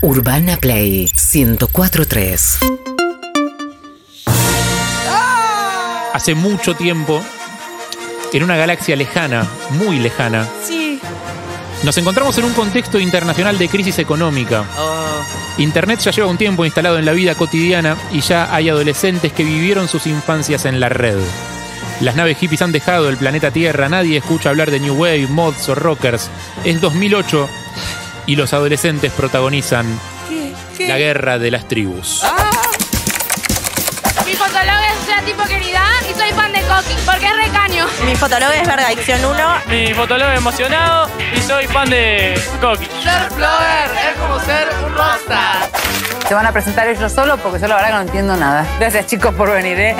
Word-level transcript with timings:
Urbana 0.00 0.56
Play 0.56 1.08
1043. 1.32 2.58
Hace 6.14 6.34
mucho 6.34 6.74
tiempo, 6.74 7.20
en 8.32 8.42
una 8.42 8.56
galaxia 8.56 8.96
lejana, 8.96 9.46
muy 9.70 9.98
lejana, 9.98 10.46
Sí. 10.66 11.00
nos 11.84 11.96
encontramos 11.98 12.36
en 12.38 12.44
un 12.44 12.52
contexto 12.54 12.98
internacional 12.98 13.58
de 13.58 13.68
crisis 13.68 13.98
económica. 13.98 14.64
Internet 15.58 16.00
ya 16.00 16.10
lleva 16.12 16.28
un 16.28 16.38
tiempo 16.38 16.64
instalado 16.64 16.98
en 16.98 17.04
la 17.04 17.12
vida 17.12 17.34
cotidiana 17.34 17.96
y 18.12 18.20
ya 18.20 18.54
hay 18.54 18.68
adolescentes 18.68 19.32
que 19.32 19.44
vivieron 19.44 19.88
sus 19.88 20.06
infancias 20.06 20.64
en 20.64 20.80
la 20.80 20.88
red. 20.88 21.18
Las 22.00 22.14
naves 22.14 22.38
hippies 22.38 22.62
han 22.62 22.70
dejado 22.70 23.08
el 23.08 23.16
planeta 23.16 23.50
Tierra, 23.50 23.88
nadie 23.88 24.18
escucha 24.18 24.50
hablar 24.50 24.70
de 24.70 24.78
New 24.78 24.94
Wave, 24.94 25.26
mods 25.28 25.68
o 25.68 25.74
rockers. 25.74 26.30
Es 26.64 26.80
2008 26.80 27.48
y 28.28 28.36
los 28.36 28.52
adolescentes 28.52 29.10
protagonizan 29.10 29.86
¿Qué? 30.28 30.52
¿Qué? 30.76 30.86
la 30.86 30.98
guerra 30.98 31.38
de 31.38 31.50
las 31.50 31.66
tribus. 31.66 32.22
Mi 34.26 34.34
fotólogo 34.34 34.78
es 34.92 35.08
la 35.08 35.22
tipo 35.22 35.42
querida 35.44 35.82
y 36.08 36.12
soy 36.12 36.30
fan 36.32 36.52
de 36.52 36.60
Coqui 36.60 36.94
porque 37.06 37.26
es 37.26 37.36
recaño. 37.36 37.86
Mi 38.04 38.14
fotólogo 38.14 38.52
es 38.52 38.66
Verga 38.66 38.86
Adicción 38.88 39.24
1. 39.24 39.54
Mi 39.68 39.94
fotólogo 39.94 40.30
emocionado 40.32 41.08
y 41.34 41.40
soy 41.40 41.66
fan 41.68 41.88
de 41.88 42.38
Coqui. 42.60 42.84
Ser 43.02 43.30
flogger 43.30 43.90
es 44.10 44.20
como 44.20 44.40
ser 44.40 44.68
un 44.84 44.94
rockstar. 44.94 45.70
Se 46.28 46.34
van 46.34 46.44
a 46.44 46.52
presentar 46.52 46.86
ellos 46.86 47.10
solos 47.10 47.40
porque 47.42 47.58
yo 47.58 47.66
la 47.66 47.76
verdad 47.76 47.88
que 47.88 47.94
no 47.94 48.00
entiendo 48.02 48.36
nada. 48.36 48.66
Gracias 48.78 49.06
chicos 49.06 49.34
por 49.34 49.50
venir, 49.50 49.80
¿eh? 49.80 49.96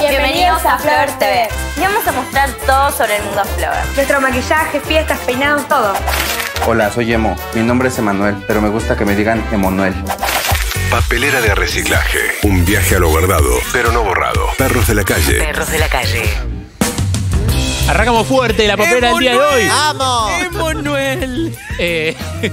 Bienvenidos 0.00 0.66
a 0.66 0.76
Flower 0.76 1.12
TV. 1.20 1.48
Y 1.76 1.80
vamos 1.82 2.04
a 2.04 2.10
mostrar 2.10 2.50
todo 2.66 2.90
sobre 2.90 3.18
el 3.18 3.22
mundo 3.22 3.44
Flower. 3.56 3.86
Nuestro 3.94 4.20
maquillaje, 4.20 4.80
fiestas, 4.80 5.20
peinados, 5.20 5.68
todo. 5.68 5.94
Hola, 6.66 6.90
soy 6.92 7.12
Emo. 7.12 7.36
Mi 7.54 7.62
nombre 7.62 7.88
es 7.88 7.98
Emanuel, 7.98 8.36
pero 8.46 8.60
me 8.60 8.68
gusta 8.68 8.96
que 8.96 9.04
me 9.04 9.16
digan 9.16 9.44
Emanuel. 9.52 9.94
Papelera 10.90 11.40
de 11.40 11.54
reciclaje. 11.54 12.18
Un 12.44 12.64
viaje 12.64 12.96
a 12.96 12.98
lo 12.98 13.08
guardado, 13.08 13.48
pero 13.72 13.92
no 13.92 14.02
borrado. 14.04 14.46
Perros 14.58 14.86
de 14.86 14.94
la 14.94 15.04
calle. 15.04 15.38
Perros 15.38 15.70
de 15.70 15.78
la 15.78 15.88
calle. 15.88 16.22
Arrancamos 17.88 18.26
fuerte 18.28 18.66
la 18.68 18.76
papelera 18.76 19.08
del 19.08 19.18
día 19.18 19.32
de 19.32 19.38
hoy. 19.38 19.66
¡Vamos! 19.68 20.32
Emanuel. 20.40 21.56
Eh, 21.78 22.14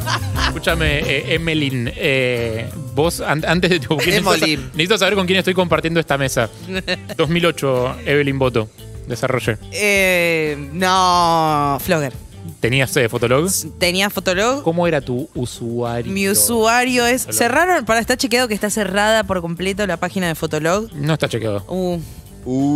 escúchame, 0.48 1.00
eh, 1.00 1.36
Emelin, 1.36 1.92
eh, 1.95 2.70
vos 2.95 3.22
an- 3.22 3.45
antes 3.48 3.70
de 3.70 3.80
tu... 3.80 3.95
necesito, 3.98 4.34
sa- 4.38 4.45
necesito 4.48 4.98
saber 4.98 5.14
con 5.16 5.28
quién 5.28 5.38
estoy 5.40 5.54
compartiendo 5.54 6.00
esta 6.00 6.18
mesa. 6.18 6.50
2008, 7.18 7.98
Evelyn 8.06 8.40
Boto, 8.40 8.70
desarrollé. 9.08 9.58
Eh, 9.72 10.58
no, 10.73 11.78
Flogger. 11.80 12.14
¿Tenías 12.60 12.96
eh, 12.98 13.08
Fotolog? 13.08 13.50
Tenía 13.78 14.10
Fotolog. 14.10 14.64
¿Cómo 14.64 14.86
era 14.86 15.00
tu 15.00 15.30
usuario? 15.34 16.12
Mi 16.12 16.28
usuario 16.28 17.06
es. 17.06 17.22
Fotolog. 17.22 17.38
Cerraron, 17.38 17.86
para 17.86 18.00
estar 18.02 18.18
chequeado 18.18 18.48
que 18.48 18.54
está 18.54 18.70
cerrada 18.70 19.24
por 19.24 19.42
completo 19.42 19.88
la 19.88 19.98
página 19.98 20.28
de 20.28 20.36
Fotolog. 20.36 20.92
No 20.94 21.14
está 21.14 21.30
chequeado. 21.30 21.64
Uh, 21.68 22.00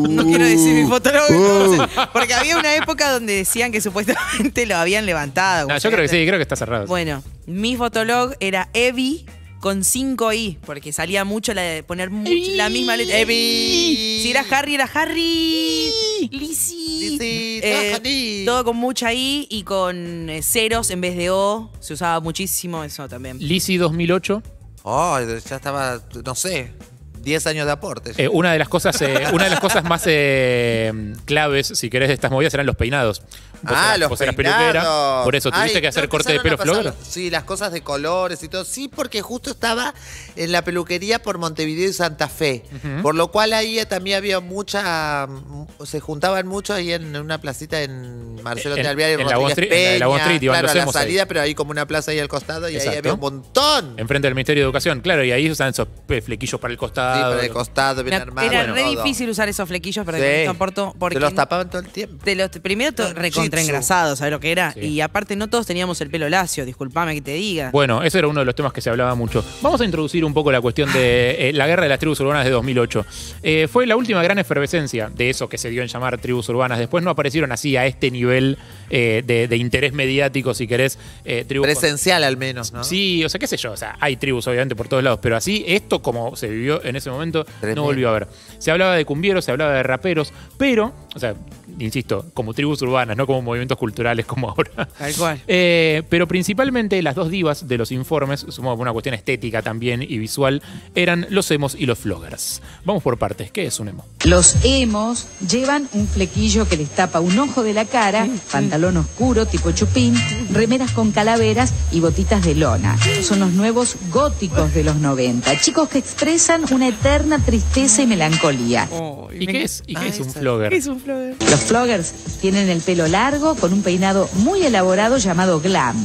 no 0.08 0.24
quiero 0.26 0.46
decir 0.46 0.74
mi 0.74 0.88
Fotolog, 0.90 1.30
entonces, 1.30 1.98
porque 2.12 2.34
había 2.34 2.58
una 2.58 2.76
época 2.76 3.12
donde 3.12 3.36
decían 3.36 3.72
que 3.72 3.82
supuestamente 3.82 4.66
lo 4.66 4.76
habían 4.76 5.06
levantado. 5.06 5.68
No, 5.68 5.78
yo 5.78 5.90
creo 5.90 6.04
que 6.04 6.10
sí, 6.10 6.26
creo 6.26 6.38
que 6.38 6.44
está 6.44 6.56
cerrado. 6.56 6.86
Bueno, 6.88 7.24
mi 7.46 7.76
Fotolog 7.76 8.36
era 8.40 8.70
Evi 8.74 9.26
con 9.64 9.86
5 9.86 10.34
i, 10.34 10.58
porque 10.66 10.92
salía 10.92 11.24
mucho 11.24 11.54
la 11.54 11.62
de 11.62 11.84
poner 11.84 12.10
mucho- 12.10 12.52
la 12.56 12.68
misma 12.68 12.98
letra. 12.98 13.18
Evi. 13.18 14.20
Si 14.22 14.30
era 14.30 14.44
Harry, 14.52 14.76
era 14.76 14.90
Harry. 14.94 15.90
Lizzie. 16.32 17.10
Lizzie, 17.10 17.60
Eh, 17.64 18.44
todo 18.46 18.66
con 18.66 18.76
mucha 18.76 19.14
i 19.14 19.48
y 19.50 19.64
con 19.64 20.30
eh, 20.30 20.42
ceros 20.44 20.90
en 20.90 21.00
vez 21.00 21.16
de 21.16 21.30
o. 21.30 21.72
Se 21.80 21.94
usaba 21.94 22.20
muchísimo 22.20 22.84
eso 22.84 23.08
también. 23.08 23.38
Lisi 23.40 23.78
2008, 23.78 24.44
Oh, 24.84 25.18
ya 25.22 25.56
estaba, 25.56 26.02
no 26.26 26.36
sé, 26.36 26.74
10 27.22 27.48
años 27.48 27.66
de 27.66 27.72
aporte. 27.72 28.12
eh, 28.18 28.28
una 28.28 28.52
de 28.52 28.60
las 28.60 28.68
cosas, 28.68 29.02
eh, 29.02 29.28
una 29.32 29.46
de 29.46 29.50
las 29.52 29.62
cosas 29.62 29.86
más 29.86 30.04
eh, 30.08 30.92
claves, 31.24 31.68
si 31.74 31.90
querés, 31.90 32.10
de 32.10 32.16
estas 32.16 32.32
movidas 32.32 32.54
eran 32.54 32.66
los 32.66 32.76
peinados. 32.76 33.22
Vos 33.64 33.74
ah, 33.76 33.86
eras- 33.90 34.00
los 34.00 34.10
vos 34.10 34.22
eras 34.22 34.36
peinados. 34.36 34.60
peluquera, 34.60 35.22
por 35.24 35.36
eso 35.36 35.50
tuviste 35.52 35.78
Ay, 35.78 35.82
que 35.82 35.88
hacer 35.88 36.04
no 36.04 36.10
corte 36.10 36.34
de 36.34 36.40
pelo 36.42 36.58
flor. 36.58 36.94
Sí, 37.02 37.30
las 37.30 37.44
cosas 37.46 37.72
de 37.72 37.82
colores 37.82 38.44
y 38.44 38.50
todo. 38.50 38.66
Sí, 38.66 38.90
porque 38.94 39.22
justo 39.22 39.52
estaba 39.52 39.94
en 40.36 40.52
la 40.52 40.64
peluquería 40.64 41.22
por 41.22 41.38
Montevideo 41.38 41.90
y 41.90 41.94
Santa 41.94 42.28
Fe. 42.28 42.64
Por 43.02 43.16
lo 43.16 43.32
cual 43.32 43.54
ahí 43.54 43.80
también 43.88 44.18
había 44.18 44.40
mucha. 44.40 45.28
mm, 45.28 45.64
Se 45.86 46.00
juntaban 46.00 46.48
mucho 46.48 46.74
ahí 46.74 46.92
en 46.94 47.16
una 47.16 47.40
placita 47.40 47.82
en 47.82 48.42
Marcelo 48.44 48.76
En- 48.78 48.86
Alvear 48.86 49.10
y 49.12 49.14
en 49.14 49.28
la 49.28 49.48
Street- 49.50 49.72
en 49.72 49.78
la- 49.80 49.94
en 49.94 50.00
la 50.00 50.06
Peña. 50.08 50.18
Street, 50.20 50.42
iban 50.44 50.54
claro, 50.60 50.70
a 50.72 50.76
la 50.76 50.84
ahí. 50.84 50.92
salida, 50.92 51.26
pero 51.26 51.42
hay 51.42 51.56
como 51.56 51.72
una 51.72 51.86
plaza 51.88 52.12
ahí 52.12 52.20
al 52.20 52.28
costado 52.28 52.70
y 52.70 52.76
ahí 52.78 52.98
había 52.98 53.14
un 53.14 53.20
montón. 53.20 53.96
Enfrente 53.98 54.28
del 54.28 54.36
Ministerio 54.36 54.64
de 54.64 54.66
Educación, 54.66 55.00
claro, 55.02 55.24
y 55.24 55.32
ahí 55.32 55.50
usan 55.50 55.70
esos 55.70 55.88
flequillos 56.24 56.60
para 56.60 56.72
el 56.72 56.78
Sí, 56.78 56.80
costado. 56.80 57.36
por 57.36 57.44
el 57.44 57.52
costado, 57.52 58.04
bien 58.04 58.22
armado. 58.22 58.48
era 58.48 58.60
bueno, 58.60 58.74
re 58.76 58.82
todo. 58.84 59.04
difícil 59.04 59.30
usar 59.30 59.48
esos 59.50 59.68
flequillos 59.68 60.06
para 60.06 60.18
Sí. 60.18 60.24
que 60.24 60.46
no 60.46 60.52
aporto 60.52 60.96
porque 61.00 61.16
Te 61.16 61.20
los 61.22 61.34
tapaban 61.36 61.70
todo 61.70 61.82
el 61.82 61.88
tiempo. 61.90 62.24
te 62.24 62.36
los- 62.36 62.50
primero 62.50 62.94
to- 62.94 63.14
Jitsu. 63.58 63.58
recontra 63.58 63.62
engrasados, 63.62 64.20
¿sabes 64.20 64.32
lo 64.32 64.40
que 64.40 64.52
era? 64.52 64.72
Sí. 64.74 64.80
Y 64.82 65.02
aparte 65.02 65.36
no 65.36 65.50
todos 65.50 65.66
teníamos 65.66 66.00
el 66.02 66.10
pelo 66.10 66.28
lacio, 66.30 66.66
disculpame 66.66 67.14
que 67.16 67.22
te 67.22 67.34
diga. 67.34 67.70
Bueno, 67.72 68.04
ese 68.04 68.20
era 68.20 68.28
uno 68.28 68.40
de 68.40 68.46
los 68.46 68.56
temas 68.56 68.74
que 68.74 68.82
se 68.82 68.90
hablaba 68.90 69.16
mucho. 69.16 69.44
Vamos 69.62 69.80
a 69.82 69.86
introducir 69.86 70.24
un 70.26 70.34
poco 70.34 70.52
la 70.52 70.62
cuestión 70.62 70.92
de 70.94 71.50
eh, 71.50 71.54
la 71.54 71.68
guerra 71.68 71.84
de 71.84 71.90
las 71.90 72.00
tribus 72.00 72.20
urbanas 72.20 72.46
de 72.46 72.52
2008. 72.52 73.06
Eh, 73.44 73.68
fue 73.72 73.86
la 73.88 73.96
última 73.96 74.22
gran 74.24 74.40
efervescencia 74.40 75.10
de 75.14 75.30
eso 75.30 75.48
que 75.50 75.58
se 75.58 75.70
dio 75.70 75.82
en 75.82 75.88
llamar 75.88 76.18
tribus 76.20 76.50
urbanas. 76.50 76.80
Después 76.80 77.04
no 77.04 77.10
aparecieron 77.12 77.52
así 77.52 77.76
a 77.78 77.86
este 77.86 78.12
nivel 78.12 78.58
eh, 78.90 79.24
de, 79.26 79.48
de 79.48 79.58
interés 79.58 79.94
mediático, 79.94 80.54
si 80.54 80.68
querés. 80.68 80.98
eh, 81.26 81.46
tribus 81.48 81.68
con- 81.68 81.74
Presencial 81.76 82.24
al 82.24 82.38
menos, 82.38 82.72
¿no? 82.74 82.84
Sí, 82.84 83.24
o 83.24 83.30
sea, 83.30 83.40
qué 83.40 83.48
sé 83.48 83.58
yo, 83.58 83.72
o 83.72 83.78
sea, 83.78 83.96
hay 84.00 84.18
tribus 84.18 84.48
obviamente 84.48 84.76
por 84.76 84.88
todos 84.88 85.04
lados, 85.04 85.20
pero 85.22 85.36
así, 85.38 85.64
esto 85.68 86.02
como 86.02 86.36
se 86.36 86.48
vivió 86.48 86.84
en 86.84 86.96
ese 86.96 87.10
momento, 87.10 87.44
Tremendo. 87.60 87.82
no 87.82 87.86
volvió 87.86 88.10
a 88.10 88.14
ver. 88.14 88.28
Se 88.60 88.72
hablaba 88.72 88.96
de 88.96 89.06
cumbieros, 89.06 89.46
se 89.46 89.52
hablaba 89.52 89.74
de 89.74 89.84
raperos, 89.84 90.32
pero, 90.58 90.94
o 91.16 91.20
sea, 91.20 91.36
insisto, 91.80 92.26
como 92.34 92.54
tribus 92.54 92.82
urbanas, 92.82 93.16
no 93.18 93.26
como 93.28 93.42
movimientos 93.42 93.78
culturales 93.78 94.26
como 94.26 94.50
ahora. 94.52 94.88
Tal 94.98 95.14
cual. 95.16 95.42
Eh, 95.48 96.04
pero 96.10 96.28
principalmente 96.28 97.02
las 97.02 97.16
dos 97.16 97.30
divas 97.30 97.68
de 97.68 97.78
los 97.78 97.92
informes, 97.92 98.46
supongo 98.50 98.74
por 98.78 98.82
una 98.82 98.94
cuestión 98.94 99.16
estética 99.16 99.62
también 99.62 100.02
y 100.02 100.18
visual, 100.18 100.62
eran 100.96 101.26
los 101.30 101.50
emos 101.52 101.76
y 101.78 101.86
los 101.86 102.00
floggers. 102.00 102.62
Vamos 102.86 103.04
por 103.04 103.18
partes, 103.18 103.52
¿qué 103.52 103.66
es 103.66 103.80
un 103.80 103.90
emo? 103.90 104.06
Los 104.26 104.56
emos 104.64 105.28
llevan 105.50 105.88
un 105.94 106.08
flequillo 106.08 106.68
que 106.68 106.78
les 106.78 106.90
tapa 106.90 107.20
un 107.20 107.38
ojo 107.40 107.64
de 107.64 107.74
la 107.74 107.86
cara, 107.86 108.28
pantalón 108.52 108.98
oscuro 108.98 109.46
tipo 109.46 109.72
chupín, 109.72 110.16
remeras 110.52 110.92
con 110.92 111.12
calaveras 111.12 111.74
y 111.92 112.00
botitas 112.00 112.44
de 112.44 112.56
lona. 112.56 112.98
Son 113.22 113.40
los 113.40 113.52
nuevos 113.54 113.96
góticos 114.12 114.74
de 114.74 114.84
los 114.84 114.96
90, 114.98 115.60
chicos 115.62 115.90
que 115.90 115.98
expresan 116.00 116.64
una 116.72 116.88
eterna 116.88 117.40
tristeza 117.40 118.02
y 118.04 118.08
melancolía. 118.08 118.88
Oh, 118.92 119.30
¿Y 119.34 119.46
me- 119.46 119.52
qué 119.54 119.64
es, 119.64 119.84
y 119.88 119.94
qué 119.96 120.02
Ah, 120.04 120.08
es 120.08 120.20
un 120.20 120.30
flogger? 120.32 120.70
¿Qué 120.70 120.76
es 120.78 120.88
un 120.88 121.00
flogger? 121.00 121.36
Los 121.50 121.63
floggers 121.64 122.14
tienen 122.42 122.70
el 122.70 122.82
pelo 122.82 123.08
largo 123.08 123.56
con 123.56 123.74
un 123.74 123.82
peinado 123.84 124.30
muy 124.36 124.64
elaborado 124.64 125.18
llamado 125.18 125.60
glam. 125.60 125.96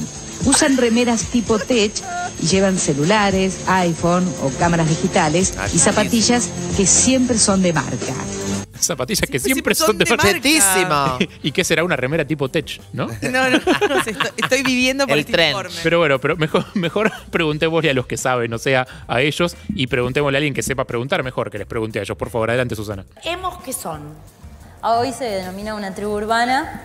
Usan 0.44 0.76
remeras 0.76 1.24
tipo 1.24 1.58
tech 1.58 1.92
y 2.41 2.46
llevan 2.46 2.78
celulares, 2.78 3.58
iPhone 3.66 4.24
o 4.42 4.50
cámaras 4.58 4.88
digitales 4.88 5.54
y 5.74 5.78
zapatillas 5.78 6.48
que 6.76 6.86
siempre 6.86 7.38
son 7.38 7.62
de 7.62 7.72
marca. 7.72 8.14
Zapatillas 8.80 9.28
que 9.28 9.41
Siempre 9.41 9.74
siempre 9.74 9.74
son 9.74 9.98
de 9.98 10.06
son 10.06 10.16
de 10.19 10.86
marca. 10.86 11.19
¿Y 11.42 11.50
qué 11.50 11.64
será 11.64 11.82
una 11.82 11.96
remera 11.96 12.25
tipo 12.25 12.48
tech, 12.48 12.80
no? 12.92 13.08
No, 13.08 13.50
no, 13.50 13.58
no 13.88 14.04
sé, 14.04 14.10
estoy, 14.10 14.30
estoy 14.36 14.62
viviendo 14.62 15.04
por 15.04 15.14
El 15.14 15.20
este 15.20 15.32
tren. 15.32 15.50
informe. 15.50 15.76
Pero 15.82 15.98
bueno, 15.98 16.20
pero 16.20 16.36
mejor, 16.36 16.64
mejor 16.75 17.12
preguntémosle 17.32 17.90
a 17.90 17.94
los 17.94 18.06
que 18.06 18.16
saben, 18.16 18.52
o 18.52 18.58
sea, 18.58 18.86
a 19.08 19.20
ellos, 19.20 19.56
y 19.75 19.88
preguntémosle 19.88 20.36
a 20.36 20.38
alguien 20.38 20.54
que 20.54 20.62
sepa 20.62 20.84
preguntar 20.84 21.25
mejor 21.25 21.50
que 21.50 21.58
les 21.58 21.66
pregunte 21.66 21.98
a 21.98 22.02
ellos. 22.02 22.16
Por 22.16 22.30
favor, 22.30 22.50
adelante, 22.50 22.76
Susana. 22.76 23.04
¿Hemos 23.25 23.60
qué 23.64 23.72
son? 23.72 24.00
Hoy 24.82 25.12
se 25.12 25.24
denomina 25.24 25.74
una 25.74 25.92
tribu 25.92 26.12
urbana 26.12 26.82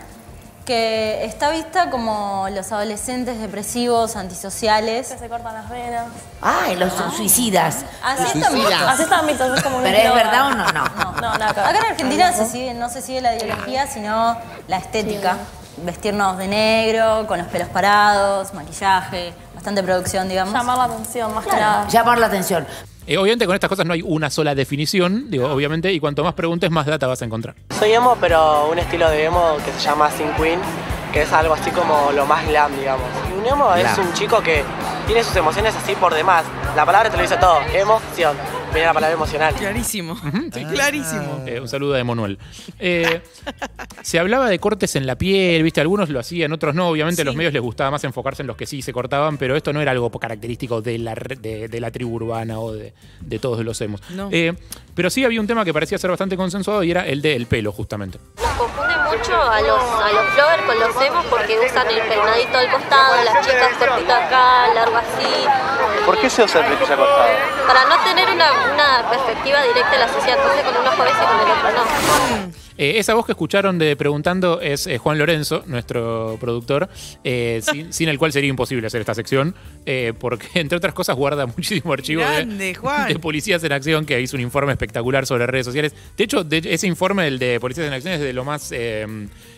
que 0.66 1.26
está 1.26 1.50
vista 1.52 1.90
como 1.90 2.48
los 2.52 2.72
adolescentes 2.72 3.40
depresivos, 3.40 4.16
antisociales. 4.16 5.08
Se 5.08 5.30
cortan 5.30 5.54
las 5.54 5.70
venas. 5.70 6.06
Ay, 6.42 6.76
los 6.78 6.92
suicidas. 7.16 7.84
Así 8.04 8.24
están 8.40 8.54
vistos. 8.54 8.82
Así 8.88 9.04
están 9.04 9.28
vistos, 9.28 9.58
es 9.58 9.64
como 9.64 9.78
un 9.78 9.84
¿Pero 9.84 9.98
es 9.98 10.14
verdad 10.16 10.48
o 10.48 10.50
no? 10.52 10.66
No. 10.72 10.86
No. 10.86 11.12
No, 11.22 11.38
nada 11.38 11.54
que 11.54 11.60
ver. 11.60 11.70
Acá 11.70 11.80
en 11.80 11.86
Argentina 11.92 12.32
se 12.34 12.46
sigue, 12.48 12.74
no 12.74 12.90
se 12.90 13.02
sigue 13.02 13.22
la 13.22 13.36
ideología, 13.36 13.86
sino 13.88 14.38
la 14.68 14.78
estética. 14.78 15.38
Vestirnos 15.78 16.38
de 16.38 16.48
negro, 16.48 17.26
con 17.28 17.40
los 17.40 17.48
pelos 17.48 17.68
parados, 17.70 18.54
maquillaje, 18.54 19.34
bastante 19.56 19.84
producción, 19.84 20.30
digamos. 20.30 20.54
Llamar 20.54 20.78
la 20.78 20.84
atención, 20.86 21.34
más 21.34 21.44
que 21.44 21.50
Claro. 21.50 21.66
nada. 21.66 21.88
Llamar 21.90 22.18
la 22.20 22.28
atención. 22.28 22.66
Eh, 23.06 23.18
obviamente 23.18 23.46
con 23.46 23.54
estas 23.54 23.70
cosas 23.70 23.86
no 23.86 23.94
hay 23.94 24.02
una 24.02 24.30
sola 24.30 24.56
definición, 24.56 25.30
digo, 25.30 25.50
obviamente, 25.50 25.92
y 25.92 26.00
cuanto 26.00 26.24
más 26.24 26.34
preguntes, 26.34 26.72
más 26.72 26.86
data 26.86 27.06
vas 27.08 27.22
a 27.22 27.26
encontrar. 27.26 27.56
Soy 27.78 27.92
emo, 27.92 28.18
pero 28.22 28.70
un 28.70 28.80
estilo 28.80 29.10
de 29.10 29.26
emo 29.26 29.58
que 29.66 29.72
se 29.74 29.80
llama 29.80 30.10
Sin 30.12 30.32
Queen, 30.34 30.60
que 31.12 31.24
es 31.24 31.32
algo 31.34 31.54
así 31.54 31.70
como 31.72 32.12
lo 32.14 32.26
más 32.26 32.48
glam, 32.48 32.76
digamos. 32.78 33.06
Y 33.30 33.40
un 33.40 33.46
emo 33.46 33.74
es 33.76 33.98
un 33.98 34.14
chico 34.14 34.42
que 34.42 34.64
tiene 35.06 35.24
sus 35.24 35.36
emociones 35.36 35.76
así 35.76 35.96
por 35.96 36.14
demás. 36.14 36.46
La 36.76 36.86
palabra 36.86 37.10
te 37.10 37.18
lo 37.18 37.24
dice 37.24 37.38
todo, 37.38 37.60
emoción. 37.74 38.38
viene 38.72 38.88
la 38.88 38.94
palabra 38.94 39.14
emocional. 39.16 39.54
Clarísimo. 39.54 40.18
sí. 40.54 40.66
Clarísimo. 40.66 41.44
Eh, 41.46 41.60
un 41.60 41.68
saludo 41.68 41.96
a 41.96 42.00
Emanuel. 42.00 42.40
Eh, 42.80 43.22
se 44.04 44.20
hablaba 44.20 44.48
de 44.50 44.60
cortes 44.60 44.96
en 44.96 45.08
la 45.08 45.16
piel, 45.16 45.64
¿viste? 45.64 45.82
Algunos 45.82 46.10
lo 46.10 46.20
hacían, 46.20 46.52
otros 46.54 46.76
no. 46.76 46.90
Obviamente 46.90 47.24
a 47.24 47.26
los 47.26 47.36
medios 47.36 47.54
les 47.54 47.62
gustaba 47.62 47.90
más 47.90 48.04
enfocarse 48.04 48.44
en 48.44 48.48
los 48.48 48.56
que 48.58 48.68
sí 48.68 48.82
se 48.84 48.94
cortaban, 48.94 49.38
pero 49.38 49.56
esto 49.56 49.74
no 49.74 49.82
era 49.82 49.92
algo 49.92 50.12
característico 50.12 50.82
de 50.82 51.00
la, 51.00 51.16
re- 51.16 51.38
de, 51.38 51.68
de 51.70 51.80
la 51.80 51.90
tribu 51.90 52.14
urbana 52.16 52.60
o 52.60 52.74
de, 52.74 52.94
de 53.22 53.40
todos 53.40 53.64
los 53.66 53.80
hemos. 53.82 54.02
No. 54.12 54.30
Eh, 54.32 54.54
pero 54.94 55.10
sí 55.10 55.26
había 55.26 55.40
un 55.42 55.48
tema 55.48 55.66
que 55.66 55.74
parecía 55.74 55.98
ser 55.98 56.10
bastante 56.12 56.38
consensuado 56.38 56.84
y 56.84 56.92
era 56.92 57.08
el 57.08 57.22
del 57.22 57.48
pelo, 57.48 57.72
justamente. 57.72 58.20
Nos 58.38 58.46
confunde 58.58 58.94
mucho 59.10 59.42
a 59.42 59.62
los, 59.62 59.80
a 59.80 60.12
los 60.12 60.26
floggers 60.36 60.64
con 60.64 60.80
los 60.80 61.06
emos 61.08 61.26
porque 61.28 61.58
usan 61.66 61.88
el 61.88 62.02
peinadito 62.02 62.58
al 62.58 62.70
costado, 62.72 63.24
las 63.24 63.46
chicas 63.48 63.70
cortito 63.80 64.14
acá, 64.14 64.74
largo 64.76 64.98
así. 64.98 65.46
¿Por 66.06 66.20
qué 66.20 66.30
se 66.30 66.44
usa 66.44 66.60
el 66.62 66.68
flequillo 66.68 66.94
acostado? 66.94 67.30
Para 67.66 67.86
no 67.86 68.04
tener 68.04 68.28
una, 68.30 68.52
una 68.74 69.10
perspectiva 69.10 69.64
directa 69.64 69.92
de 69.92 70.00
la 70.00 70.08
sociedad, 70.10 70.38
entonces 70.38 70.64
con 70.66 70.82
un 70.82 70.88
ojo 70.88 71.04
ves 71.04 71.14
y 71.14 71.26
con 71.26 71.40
el 71.40 71.52
otro 71.58 71.72
no. 72.52 72.63
Eh, 72.78 72.94
esa 72.98 73.14
voz 73.14 73.26
que 73.26 73.32
escucharon 73.34 73.78
de 73.78 73.96
preguntando 73.96 74.60
es 74.62 74.88
eh, 74.88 74.98
Juan 74.98 75.18
Lorenzo, 75.18 75.64
nuestro 75.68 76.38
productor, 76.40 76.90
eh, 77.24 77.62
sin, 77.72 77.94
sin 77.94 78.10
el 78.10 78.18
cual 78.18 78.32
sería 78.32 78.50
imposible 78.50 78.88
hacer 78.88 79.02
esta 79.02 79.14
sección, 79.14 79.56
eh, 79.86 80.14
porque 80.20 80.48
entre 80.60 80.78
otras 80.78 80.94
cosas 80.94 81.16
guarda 81.16 81.46
muchísimo 81.46 81.94
archivo 81.94 82.22
de, 82.22 82.28
Grande, 82.28 82.76
Juan. 82.76 83.08
de 83.08 83.20
Policías 83.20 83.64
en 83.64 83.72
Acción, 83.74 84.06
que 84.06 84.20
hizo 84.22 84.36
un 84.38 84.42
informe 84.42 84.72
espectacular 84.72 85.26
sobre 85.26 85.46
redes 85.48 85.66
sociales. 85.66 85.94
De 86.18 86.24
hecho, 86.24 86.44
de- 86.44 86.62
ese 86.66 86.88
informe, 86.88 87.28
el 87.28 87.40
de 87.40 87.60
Policías 87.60 87.88
en 87.88 87.94
Acción, 87.94 88.14
es 88.16 88.20
de 88.22 88.34
lo 88.34 88.44
más 88.44 88.72
eh, 88.72 89.06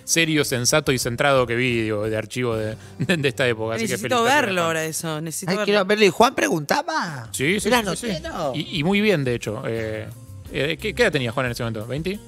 serio, 0.03 0.43
sensato 0.45 0.91
y 0.91 0.99
centrado 0.99 1.47
que 1.47 1.55
vi 1.55 1.81
digo, 1.83 2.09
de 2.09 2.17
archivo 2.17 2.55
de, 2.55 2.75
de 2.99 3.27
esta 3.27 3.47
época. 3.47 3.75
Así 3.75 3.85
que 3.85 3.91
Necesito 3.93 4.23
verlo 4.23 4.63
ahora 4.63 4.83
eso. 4.85 5.21
Necesito 5.21 5.51
Ay, 5.51 5.57
verlo. 5.57 5.65
quiero 5.65 5.85
verlo. 5.85 6.05
¿Y 6.05 6.09
Juan 6.09 6.35
preguntaba? 6.35 7.29
Sí, 7.31 7.59
sí, 7.59 7.69
sí. 7.95 8.07
Y, 8.55 8.79
y 8.79 8.83
muy 8.83 9.01
bien, 9.01 9.23
de 9.23 9.35
hecho. 9.35 9.63
Eh, 9.67 10.07
eh, 10.51 10.77
¿qué, 10.79 10.93
qué 10.93 11.03
edad 11.03 11.11
tenía 11.11 11.31
Juan 11.31 11.47
en 11.47 11.51
ese 11.53 11.63
momento? 11.63 11.87
¿20? 11.87 12.19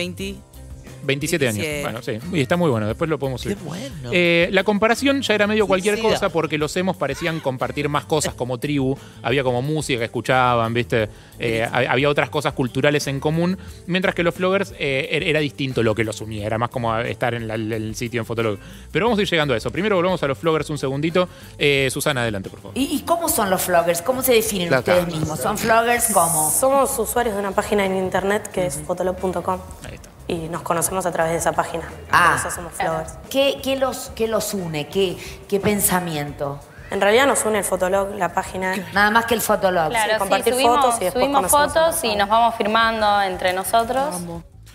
20. 0.00 0.49
27 1.02 1.48
años. 1.48 1.58
27. 1.58 1.82
Bueno, 1.82 2.02
sí. 2.02 2.36
Y 2.36 2.40
está 2.42 2.56
muy 2.56 2.70
bueno, 2.70 2.86
después 2.86 3.08
lo 3.10 3.18
podemos 3.18 3.40
subir. 3.40 3.56
bueno. 3.64 4.10
Eh, 4.12 4.48
la 4.52 4.64
comparación 4.64 5.22
ya 5.22 5.34
era 5.34 5.46
medio 5.46 5.66
cualquier 5.66 6.00
cosa 6.00 6.28
porque 6.30 6.58
los 6.58 6.76
emos 6.76 6.96
parecían 6.96 7.40
compartir 7.40 7.88
más 7.88 8.04
cosas 8.04 8.34
como 8.34 8.58
tribu. 8.58 8.96
Había 9.22 9.42
como 9.42 9.62
música 9.62 9.98
que 9.98 10.04
escuchaban, 10.06 10.72
¿viste? 10.74 11.08
Eh, 11.38 11.62
ha- 11.64 11.92
había 11.92 12.08
otras 12.08 12.30
cosas 12.30 12.52
culturales 12.52 13.06
en 13.06 13.20
común. 13.20 13.58
Mientras 13.86 14.14
que 14.14 14.22
los 14.22 14.34
floggers 14.34 14.74
eh, 14.78 15.08
er- 15.12 15.22
era 15.26 15.40
distinto 15.40 15.82
lo 15.82 15.94
que 15.94 16.04
los 16.04 16.20
unía. 16.20 16.46
Era 16.46 16.58
más 16.58 16.70
como 16.70 16.96
estar 16.98 17.34
en 17.34 17.48
la- 17.48 17.54
el 17.54 17.94
sitio 17.94 18.20
en 18.20 18.26
Fotolog. 18.26 18.58
Pero 18.92 19.06
vamos 19.06 19.18
a 19.18 19.22
ir 19.22 19.28
llegando 19.30 19.54
a 19.54 19.56
eso. 19.56 19.70
Primero 19.70 19.96
volvemos 19.96 20.22
a 20.22 20.26
los 20.28 20.38
floggers 20.38 20.68
un 20.70 20.78
segundito. 20.78 21.28
Eh, 21.58 21.88
Susana, 21.90 22.22
adelante, 22.22 22.50
por 22.50 22.60
favor. 22.60 22.76
¿Y, 22.78 22.96
y 22.96 23.00
cómo 23.02 23.28
son 23.28 23.48
los 23.50 23.62
floggers? 23.62 24.02
¿Cómo 24.02 24.22
se 24.22 24.32
definen 24.34 24.68
Claro. 24.68 24.80
ustedes 24.80 25.06
mismos? 25.06 25.38
¿Son 25.40 25.56
floggers 25.56 26.08
cómo? 26.12 26.50
Somos 26.50 26.98
usuarios 26.98 27.34
de 27.34 27.40
una 27.40 27.52
página 27.52 27.86
en 27.86 27.96
internet 27.96 28.48
que 28.52 28.66
es 28.66 28.76
fotolog.com. 28.86 29.60
Y 30.30 30.48
nos 30.48 30.62
conocemos 30.62 31.04
a 31.06 31.10
través 31.10 31.32
de 31.32 31.38
esa 31.38 31.52
página. 31.52 31.82
Ah. 32.12 32.36
Por 32.40 32.46
eso 32.46 32.54
somos 32.54 32.72
floggers. 32.74 33.14
¿Qué, 33.28 33.58
qué 33.62 33.74
los, 33.74 34.12
qué 34.14 34.28
los 34.28 34.54
une? 34.54 34.86
¿Qué, 34.86 35.16
¿Qué 35.48 35.58
pensamiento? 35.58 36.60
En 36.92 37.00
realidad 37.00 37.26
nos 37.26 37.44
une 37.44 37.58
el 37.58 37.64
fotolog, 37.64 38.14
la 38.14 38.32
página. 38.32 38.76
Nada 38.94 39.10
más 39.10 39.26
que 39.26 39.34
el 39.34 39.40
fotolog. 39.40 39.90
Claro, 39.90 40.12
Sí, 40.12 40.18
compartir 40.20 40.54
sí, 40.54 40.60
subimos, 40.60 40.84
fotos 40.84 41.00
y 41.00 41.04
después 41.04 41.24
subimos 41.24 41.50
fotos 41.50 42.04
y 42.04 42.14
nos 42.14 42.28
vamos 42.28 42.54
firmando 42.54 43.22
entre 43.22 43.52
nosotros. 43.52 44.14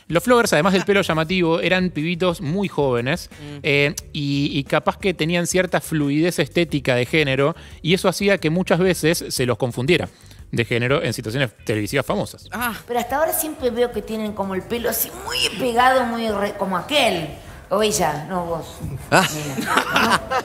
Los 0.07 0.23
floggers, 0.23 0.51
además 0.53 0.73
del 0.73 0.83
pelo 0.83 1.01
llamativo, 1.01 1.61
eran 1.61 1.89
pibitos 1.89 2.41
muy 2.41 2.67
jóvenes 2.67 3.29
eh, 3.63 3.95
y, 4.11 4.51
y 4.53 4.63
capaz 4.65 4.97
que 4.97 5.13
tenían 5.13 5.47
cierta 5.47 5.79
fluidez 5.79 6.37
estética 6.37 6.95
de 6.95 7.05
género 7.05 7.55
y 7.81 7.93
eso 7.93 8.09
hacía 8.09 8.37
que 8.37 8.49
muchas 8.49 8.79
veces 8.79 9.25
se 9.29 9.45
los 9.45 9.57
confundiera 9.57 10.09
de 10.55 10.65
género 10.65 11.03
en 11.03 11.13
situaciones 11.13 11.51
televisivas 11.65 12.05
famosas. 12.05 12.47
Pero 12.87 12.99
hasta 12.99 13.17
ahora 13.17 13.33
siempre 13.33 13.69
veo 13.69 13.91
que 13.91 14.01
tienen 14.01 14.33
como 14.33 14.55
el 14.55 14.61
pelo 14.63 14.89
así 14.89 15.11
muy 15.25 15.37
pegado, 15.59 16.03
muy 16.05 16.29
re- 16.29 16.53
como 16.53 16.77
aquel. 16.77 17.29
O 17.67 17.81
ella, 17.81 18.25
no 18.29 18.45
vos. 18.45 18.75
No, 19.09 19.21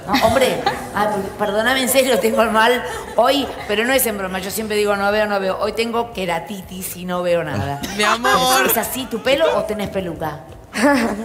no, 0.07 0.27
hombre, 0.27 0.59
ay, 0.95 1.09
perdóname 1.39 1.83
en 1.83 1.89
serio, 1.91 2.19
tengo 2.19 2.41
el 2.41 2.51
mal 2.51 2.83
hoy, 3.17 3.47
pero 3.69 3.85
no 3.85 3.93
es 3.93 4.07
en 4.07 4.17
broma. 4.17 4.39
Yo 4.39 4.51
siempre 4.51 4.75
digo 4.77 4.97
no 4.97 5.13
veo, 5.13 5.27
no 5.27 5.39
veo. 5.39 5.59
Hoy 5.61 5.73
tengo 5.73 6.15
queratitis 6.15 6.97
y 6.97 7.05
no 7.05 7.23
veo 7.23 7.45
nada. 7.45 7.79
Mi 7.99 8.05
amor. 8.05 8.65
¿Es 8.67 8.77
así 8.79 9.05
tu 9.05 9.23
pelo 9.23 9.45
o 9.59 9.65
tenés 9.65 9.91
peluca? 9.91 10.41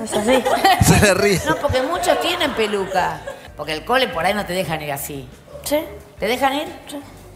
es 0.04 0.14
así. 0.14 0.44
Se 0.84 1.00
le 1.02 1.14
ríe. 1.14 1.42
No, 1.48 1.56
porque 1.56 1.82
muchos 1.82 2.20
tienen 2.20 2.52
peluca. 2.56 3.22
Porque 3.56 3.72
el 3.72 3.86
cole 3.86 4.10
por 4.10 4.26
ahí 4.26 4.34
no 4.34 4.46
te 4.46 4.52
dejan 4.52 4.82
ir 4.82 4.92
así. 4.92 5.28
¿Sí? 5.64 5.80
¿Te 6.20 6.28
dejan 6.28 6.54
ir? 6.56 6.68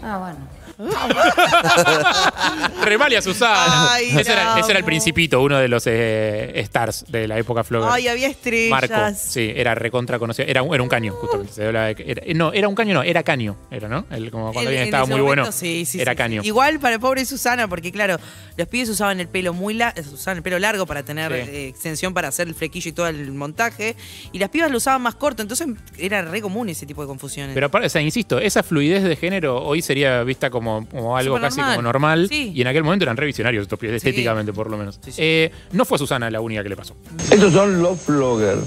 Ah, 0.02 0.18
bueno. 0.18 0.48
Remalia 2.84 3.22
Susana. 3.22 3.94
Ay, 3.94 4.10
ese, 4.18 4.32
era, 4.32 4.56
la 4.56 4.60
ese 4.60 4.72
era 4.72 4.80
el 4.80 4.86
principito, 4.86 5.42
uno 5.42 5.58
de 5.58 5.68
los 5.68 5.84
eh, 5.88 6.52
stars 6.62 7.06
de 7.10 7.28
la 7.28 7.38
época 7.38 7.64
flogger. 7.64 7.90
Ay, 7.92 8.08
había 8.08 8.28
estrellas. 8.28 8.70
Marco, 8.90 9.18
sí, 9.18 9.52
era 9.56 9.76
recontra 9.76 10.20
conocido. 10.20 10.48
Era, 10.48 10.64
un- 10.64 10.74
era 10.74 10.84
un 10.84 10.90
caño, 10.90 11.14
justamente. 11.14 11.54
Se 11.54 11.66
hablaba 11.66 11.88
de 11.88 11.96
que 11.96 12.12
era- 12.12 12.24
no, 12.34 12.54
era 12.54 12.68
un 12.68 12.76
caño, 12.76 12.94
no, 12.94 13.04
era 13.04 13.24
caño. 13.24 13.58
Era, 13.72 13.88
¿no? 13.90 14.06
El- 14.10 14.32
como 14.32 14.54
cuando 14.54 14.62
En- 14.62 14.68
alguien 14.68 14.82
en 14.84 14.88
estaba 14.88 15.04
ese 15.04 15.12
muy 15.14 15.22
momento, 15.22 15.42
bueno. 15.44 15.52
sí, 15.52 15.86
sí, 15.86 16.00
era 16.02 16.14
sí, 16.14 16.18
caño. 16.18 16.42
sí. 16.42 16.48
Igual 16.48 16.80
para 16.80 17.00
pobre 17.00 17.26
Susana, 17.26 17.68
porque 17.68 17.92
claro, 17.92 18.18
los 18.58 18.68
pibes 18.68 18.90
usaban 18.90 19.20
el 19.20 19.28
pelo 19.28 19.54
muy 19.54 19.74
la- 19.74 19.94
usaban 20.14 20.38
el 20.38 20.44
pelo 20.44 20.60
largo 20.60 20.86
para 20.86 21.04
tener 21.04 21.32
Sí. 21.34 21.50
eh, 21.52 21.68
extensión 21.68 22.14
para 22.14 22.30
hacer 22.30 22.48
el 22.48 22.56
flequillo 22.56 22.90
y 22.90 22.94
todo 22.94 23.08
el 23.08 23.32
montaje. 23.34 23.96
Y 24.32 24.40
las 24.40 24.50
pibas 24.50 24.72
lo 24.72 24.78
usaban 24.78 25.02
más 25.02 25.16
corto, 25.16 25.42
entonces 25.42 25.68
era 25.98 26.22
re 26.22 26.42
común 26.42 26.70
ese 26.70 26.86
tipo 26.86 27.02
de 27.02 27.08
confusiones. 27.08 27.54
Pero 27.54 27.68
aparte, 27.68 27.88
o 27.88 27.90
sea, 27.90 28.02
insisto, 28.02 28.40
esa 28.40 28.64
fluidez 28.64 29.04
de 29.04 29.16
género 29.16 29.62
hoy 29.62 29.82
sería 29.90 30.24
vista 30.24 30.52
como, 30.52 30.86
como 30.88 31.18
algo 31.18 31.42
casi 31.42 31.58
normal. 31.58 31.76
como 31.78 31.82
normal. 31.82 32.28
Sí. 32.30 32.52
Y 32.54 32.62
en 32.62 32.68
aquel 32.68 32.84
momento 32.84 33.06
eran 33.06 33.18
revisionarios 33.18 33.64
estos 33.64 33.82
estéticamente 33.82 34.54
por 34.54 34.70
lo 34.70 34.78
menos. 34.78 35.00
Eh, 35.18 35.52
no 35.72 35.84
fue 35.84 35.98
Susana 35.98 36.30
la 36.30 36.42
única 36.42 36.62
que 36.62 36.70
le 36.70 36.76
pasó. 36.76 36.94
Estos 37.32 37.52
son 37.52 37.82
los 37.82 38.00
floggers. 38.00 38.62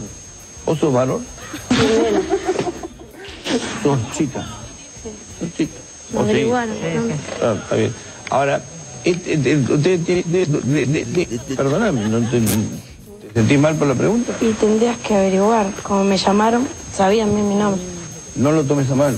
¿Vos 0.67 0.81
sos 0.81 0.93
varón? 0.93 1.25
Sos 3.85 3.99
chica. 4.17 4.45
Sos 5.39 5.55
chica. 5.57 5.73
¿O 6.15 6.25
sí? 6.25 6.31
Averiguaron, 6.31 6.75
Ah, 7.41 7.55
está 7.63 7.77
bien. 7.77 7.95
Ahora, 8.29 8.61
perdóname, 11.57 12.09
¿no 12.09 12.19
te, 12.31 12.41
¿te 12.41 13.33
sentís 13.35 13.59
mal 13.61 13.77
por 13.77 13.87
la 13.87 13.95
pregunta? 13.95 14.33
Y 14.41 14.51
tendrías 14.55 14.99
que 14.99 15.15
averiguar. 15.15 15.71
Como 15.85 16.03
me 16.03 16.17
llamaron, 16.17 16.67
sabían 16.93 17.33
bien 17.33 17.49
mi 17.49 17.55
nombre. 17.55 17.81
No 18.35 18.51
lo 18.51 18.65
tomes 18.65 18.91
a 18.91 18.97
mal. 18.97 19.17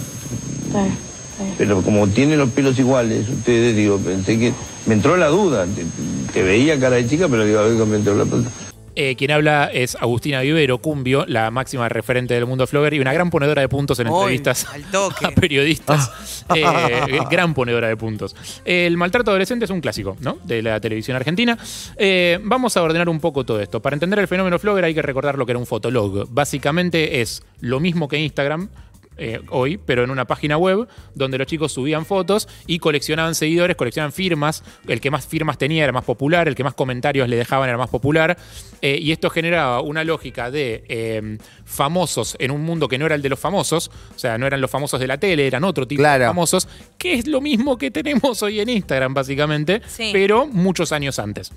Pero 1.58 1.82
como 1.82 2.06
tienen 2.08 2.38
los 2.38 2.50
pelos 2.50 2.78
iguales, 2.78 3.28
ustedes, 3.28 3.76
digo, 3.76 3.98
pensé 3.98 4.38
que... 4.38 4.52
Me 4.86 4.94
entró 4.94 5.16
la 5.16 5.28
duda. 5.28 5.66
Te, 5.66 5.84
te 6.32 6.42
veía 6.42 6.78
cara 6.78 6.96
de 6.96 7.06
chica, 7.06 7.26
pero 7.28 7.44
digo, 7.44 7.58
a 7.58 7.62
ver, 7.62 7.86
me 7.86 7.96
entró 7.96 8.14
la 8.14 8.24
pregunta. 8.24 8.50
Eh, 8.96 9.16
quien 9.16 9.32
habla 9.32 9.70
es 9.72 9.96
Agustina 9.96 10.40
Vivero 10.42 10.78
Cumbio, 10.78 11.24
la 11.26 11.50
máxima 11.50 11.88
referente 11.88 12.34
del 12.34 12.46
mundo 12.46 12.66
flogger 12.66 12.94
y 12.94 13.00
una 13.00 13.12
gran 13.12 13.28
ponedora 13.28 13.60
de 13.60 13.68
puntos 13.68 13.98
en 13.98 14.06
entrevistas 14.06 14.66
al 14.72 14.84
toque. 14.84 15.26
a 15.26 15.30
periodistas. 15.30 16.10
Eh, 16.54 17.20
gran 17.30 17.54
ponedora 17.54 17.88
de 17.88 17.96
puntos. 17.96 18.36
El 18.66 18.98
maltrato 18.98 19.30
adolescente 19.30 19.64
es 19.64 19.70
un 19.70 19.80
clásico, 19.80 20.14
¿no? 20.20 20.36
De 20.44 20.60
la 20.60 20.78
televisión 20.78 21.16
argentina. 21.16 21.56
Eh, 21.96 22.38
vamos 22.42 22.76
a 22.76 22.82
ordenar 22.82 23.08
un 23.08 23.18
poco 23.18 23.44
todo 23.44 23.62
esto. 23.62 23.80
Para 23.80 23.94
entender 23.94 24.18
el 24.18 24.28
fenómeno 24.28 24.58
flogger 24.58 24.84
hay 24.84 24.94
que 24.94 25.00
recordar 25.00 25.38
lo 25.38 25.46
que 25.46 25.52
era 25.52 25.58
un 25.58 25.64
fotolog. 25.64 26.28
Básicamente 26.30 27.22
es 27.22 27.42
lo 27.60 27.80
mismo 27.80 28.08
que 28.08 28.18
Instagram. 28.18 28.68
Eh, 29.16 29.40
hoy, 29.50 29.78
pero 29.78 30.04
en 30.04 30.10
una 30.10 30.24
página 30.26 30.56
web 30.56 30.88
donde 31.14 31.38
los 31.38 31.46
chicos 31.46 31.72
subían 31.72 32.04
fotos 32.06 32.48
y 32.66 32.78
coleccionaban 32.78 33.34
seguidores, 33.34 33.76
coleccionaban 33.76 34.12
firmas. 34.12 34.62
El 34.88 35.00
que 35.00 35.10
más 35.10 35.26
firmas 35.26 35.58
tenía 35.58 35.84
era 35.84 35.92
más 35.92 36.04
popular, 36.04 36.48
el 36.48 36.54
que 36.54 36.64
más 36.64 36.74
comentarios 36.74 37.28
le 37.28 37.36
dejaban 37.36 37.68
era 37.68 37.78
más 37.78 37.90
popular. 37.90 38.36
eh, 38.82 38.98
y 39.00 39.12
esto 39.12 39.30
generaba 39.30 39.80
una 39.80 40.04
lógica 40.04 40.50
de 40.50 40.84
eh, 40.88 41.38
famosos 41.64 42.36
en 42.38 42.50
un 42.50 42.62
mundo 42.62 42.88
que 42.88 42.98
no 42.98 43.06
era 43.06 43.14
el 43.14 43.22
de 43.22 43.28
los 43.28 43.38
famosos, 43.38 43.90
o 44.14 44.18
sea, 44.18 44.36
no 44.38 44.46
eran 44.46 44.60
los 44.60 44.70
famosos 44.70 45.00
de 45.00 45.06
la 45.06 45.18
tele, 45.18 45.46
eran 45.46 45.64
otro 45.64 45.86
tipo 45.86 46.02
de 46.02 46.26
famosos, 46.26 46.68
que 46.98 47.14
es 47.14 47.26
lo 47.26 47.40
mismo 47.40 47.78
que 47.78 47.90
tenemos 47.90 48.42
hoy 48.42 48.60
en 48.60 48.68
Instagram, 48.68 49.14
básicamente, 49.14 49.80
Sí. 49.86 50.10
pero 50.12 50.46
muchos 50.46 50.92
años 50.92 51.18
antes. 51.18 51.52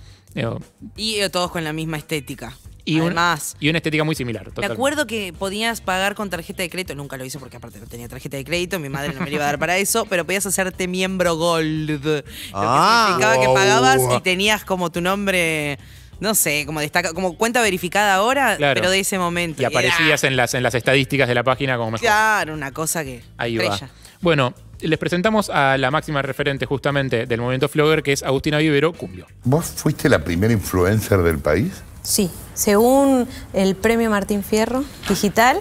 Y 0.95 1.15
eh, 1.15 1.29
todos 1.29 1.51
con 1.51 1.63
la 1.63 1.73
misma 1.73 1.97
estética. 1.97 2.55
Y, 2.89 3.01
un- 3.01 3.07
Además, 3.07 3.57
y 3.59 3.67
una 3.67 3.79
estética 3.79 4.05
muy 4.05 4.15
similar. 4.15 4.49
me 4.57 4.65
acuerdo 4.65 5.05
que 5.07 5.33
podías 5.37 5.81
pagar 5.81 6.15
con 6.15 6.29
tarjeta 6.29 6.63
de 6.63 6.69
crédito. 6.69 6.95
Nunca 6.95 7.17
lo 7.17 7.25
hice 7.25 7.37
porque 7.37 7.57
aparte 7.57 7.79
no 7.81 7.85
tenía 7.85 8.07
tarjeta 8.07 8.37
de 8.37 8.45
crédito. 8.45 8.79
Mi 8.79 8.87
madre 8.87 9.13
no 9.13 9.19
me 9.19 9.29
iba 9.29 9.43
a 9.43 9.47
dar 9.47 9.59
para 9.59 9.75
eso. 9.77 10.05
Pero 10.05 10.23
podías 10.25 10.45
hacerte 10.45 10.87
miembro 10.87 11.35
Gold. 11.35 11.89
Lo 11.89 11.99
que 12.01 12.23
Ah. 12.53 13.07
significaba 13.09 13.41
que 13.45 13.53
pagabas 13.53 13.99
y 14.17 14.21
tenías 14.21 14.63
como 14.63 14.89
tu 14.89 15.01
nombre, 15.01 15.77
no 16.21 16.33
sé, 16.33 16.63
como 16.65 16.79
destaca, 16.79 17.13
como 17.13 17.35
cuenta 17.37 17.61
verificada 17.61 18.15
ahora, 18.15 18.55
Claro. 18.55 18.79
pero 18.79 18.89
de 18.89 19.01
ese 19.01 19.19
momento. 19.19 19.61
Y 19.61 19.65
aparecías 19.65 20.23
en 20.23 20.37
las, 20.37 20.53
en 20.53 20.63
las 20.63 20.73
estadísticas 20.73 21.27
de 21.27 21.35
la 21.35 21.43
página 21.43 21.75
como 21.75 21.91
mejor. 21.91 22.05
Claro, 22.07 22.53
una 22.53 22.71
cosa 22.71 23.03
que. 23.03 23.21
Ahí 23.37 23.57
va. 23.57 23.77
Bueno, 24.21 24.53
les 24.79 24.97
presentamos 24.97 25.49
a 25.49 25.77
la 25.77 25.91
máxima 25.91 26.21
referente 26.21 26.65
justamente 26.65 27.25
del 27.25 27.41
movimiento 27.41 27.67
flogger, 27.67 28.01
que 28.01 28.13
es 28.13 28.23
Agustina 28.23 28.59
Vivero 28.59 28.93
Cumbio. 28.93 29.27
¿Vos 29.43 29.65
fuiste 29.75 30.07
la 30.07 30.23
primera 30.23 30.53
influencer 30.53 31.19
del 31.21 31.39
país? 31.39 31.83
Sí, 32.07 32.31
según 32.53 33.27
el 33.51 33.75
premio 33.75 34.09
Martín 34.09 34.41
Fierro 34.41 34.85
digital. 35.09 35.59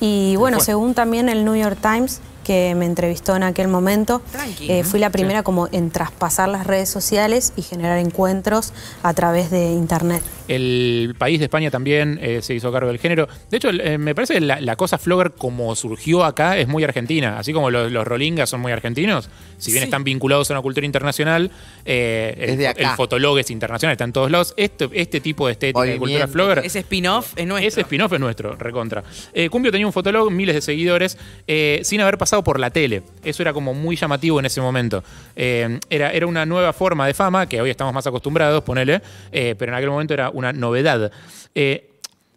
Y 0.00 0.36
bueno, 0.36 0.58
según 0.58 0.94
también 0.94 1.28
el 1.28 1.44
New 1.44 1.54
York 1.54 1.76
Times 1.82 2.22
que 2.44 2.74
me 2.74 2.86
entrevistó 2.86 3.36
en 3.36 3.42
aquel 3.42 3.68
momento. 3.68 4.22
Eh, 4.60 4.84
fui 4.84 5.00
la 5.00 5.10
primera 5.10 5.42
como 5.42 5.68
en 5.72 5.90
traspasar 5.90 6.48
las 6.48 6.66
redes 6.66 6.88
sociales 6.88 7.52
y 7.56 7.62
generar 7.62 7.98
encuentros 7.98 8.72
a 9.02 9.14
través 9.14 9.50
de 9.50 9.72
internet. 9.72 10.22
El 10.48 11.14
país 11.18 11.38
de 11.38 11.44
España 11.46 11.70
también 11.70 12.18
eh, 12.20 12.40
se 12.42 12.54
hizo 12.54 12.70
cargo 12.72 12.88
del 12.88 12.98
género. 12.98 13.28
De 13.50 13.56
hecho, 13.56 13.70
eh, 13.70 13.98
me 13.98 14.14
parece 14.14 14.34
que 14.34 14.40
la, 14.40 14.60
la 14.60 14.76
cosa 14.76 14.98
flogger 14.98 15.32
como 15.32 15.74
surgió 15.76 16.24
acá 16.24 16.56
es 16.58 16.68
muy 16.68 16.84
argentina. 16.84 17.38
Así 17.38 17.52
como 17.52 17.70
los, 17.70 17.90
los 17.92 18.06
rolingas 18.06 18.50
son 18.50 18.60
muy 18.60 18.72
argentinos, 18.72 19.28
si 19.58 19.70
bien 19.70 19.82
Sí. 19.82 19.84
están 19.86 20.04
vinculados 20.04 20.50
a 20.50 20.54
una 20.54 20.62
cultura 20.62 20.86
internacional, 20.86 21.50
eh, 21.84 22.34
el, 22.38 22.58
de 22.58 22.68
acá. 22.68 22.80
el 22.82 22.88
fotolog 22.96 23.38
es 23.38 23.50
internacional, 23.50 23.92
está 23.92 24.04
en 24.04 24.12
todos 24.12 24.30
lados. 24.30 24.54
Este, 24.56 24.88
este 24.92 25.20
tipo 25.20 25.46
de 25.46 25.52
estética 25.52 25.82
de 25.82 25.98
cultura 25.98 26.26
flogger 26.28 26.58
Ese 26.64 26.78
spin-off 26.80 27.32
es 27.36 27.46
nuestro. 27.46 27.68
ese 27.68 27.80
spin-off 27.82 28.12
es 28.12 28.20
nuestro, 28.20 28.54
recontra. 28.56 29.02
Eh, 29.34 29.48
Cumbio 29.50 29.70
tenía 29.70 29.86
un 29.86 29.92
fotolog, 29.92 30.30
miles 30.30 30.54
de 30.54 30.60
seguidores, 30.62 31.18
eh, 31.46 31.80
sin 31.84 32.00
haber 32.00 32.16
pasado 32.18 32.31
por 32.40 32.58
la 32.58 32.70
tele. 32.70 33.02
Eso 33.22 33.42
era 33.42 33.52
como 33.52 33.74
muy 33.74 33.96
llamativo 33.96 34.38
en 34.38 34.46
ese 34.46 34.62
momento. 34.62 35.04
Eh, 35.36 35.78
era, 35.90 36.10
era 36.10 36.26
una 36.26 36.46
nueva 36.46 36.72
forma 36.72 37.06
de 37.06 37.12
fama, 37.12 37.46
que 37.46 37.60
hoy 37.60 37.68
estamos 37.68 37.92
más 37.92 38.06
acostumbrados, 38.06 38.64
ponele, 38.64 39.02
eh, 39.30 39.54
pero 39.58 39.72
en 39.72 39.76
aquel 39.76 39.90
momento 39.90 40.14
era 40.14 40.30
una 40.30 40.52
novedad. 40.52 41.12
Eh, 41.54 41.90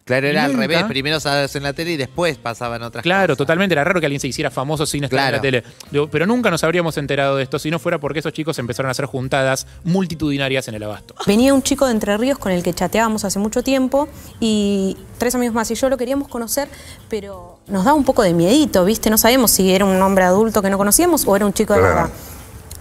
Claro, 0.06 0.28
era 0.28 0.44
al 0.44 0.52
nunca- 0.52 0.68
revés. 0.68 0.84
Primero 0.84 1.18
sabes 1.18 1.56
en 1.56 1.64
la 1.64 1.72
tele 1.72 1.90
y 1.90 1.96
después 1.96 2.38
pasaban 2.38 2.80
otras 2.84 3.02
Claro, 3.02 3.26
cosas. 3.32 3.38
totalmente. 3.38 3.72
Era 3.74 3.82
raro 3.82 3.98
que 3.98 4.06
alguien 4.06 4.20
se 4.20 4.28
hiciera 4.28 4.52
famoso 4.52 4.86
sin 4.86 5.02
estar 5.02 5.16
Claro. 5.18 5.28
en 5.30 5.32
la 5.34 5.42
tele. 5.42 5.64
Pero 6.12 6.26
nunca 6.26 6.48
nos 6.48 6.62
habríamos 6.62 6.96
enterado 6.96 7.34
de 7.36 7.42
esto 7.42 7.58
si 7.58 7.72
no 7.72 7.80
fuera 7.80 7.98
porque 7.98 8.20
esos 8.20 8.32
chicos 8.32 8.56
empezaron 8.60 8.86
a 8.88 8.92
hacer 8.92 9.06
juntadas 9.06 9.66
multitudinarias 9.82 10.68
en 10.68 10.76
el 10.76 10.84
abasto. 10.84 11.16
Venía 11.26 11.52
un 11.52 11.60
chico 11.64 11.86
de 11.86 11.90
Entre 11.92 12.16
Ríos 12.16 12.38
con 12.38 12.52
el 12.52 12.62
que 12.62 12.72
chateábamos 12.72 13.24
hace 13.24 13.40
mucho 13.40 13.64
tiempo 13.64 14.08
y 14.38 14.96
tres 15.18 15.34
amigos 15.34 15.54
más 15.56 15.68
y 15.72 15.74
yo 15.74 15.88
lo 15.88 15.96
queríamos 15.96 16.28
conocer, 16.28 16.68
pero 17.08 17.58
nos 17.66 17.84
da 17.84 17.92
un 17.92 18.04
poco 18.04 18.22
de 18.22 18.32
miedito, 18.32 18.84
¿viste? 18.84 19.10
No 19.10 19.18
sabemos 19.18 19.50
si 19.50 19.72
era 19.74 19.84
un 19.84 20.00
hombre 20.00 20.22
adulto 20.22 20.62
que 20.62 20.70
no 20.70 20.78
conocíamos 20.78 21.26
o 21.26 21.34
era 21.34 21.44
un 21.44 21.52
chico 21.52 21.74
de 21.74 21.80
Claro. 21.80 22.10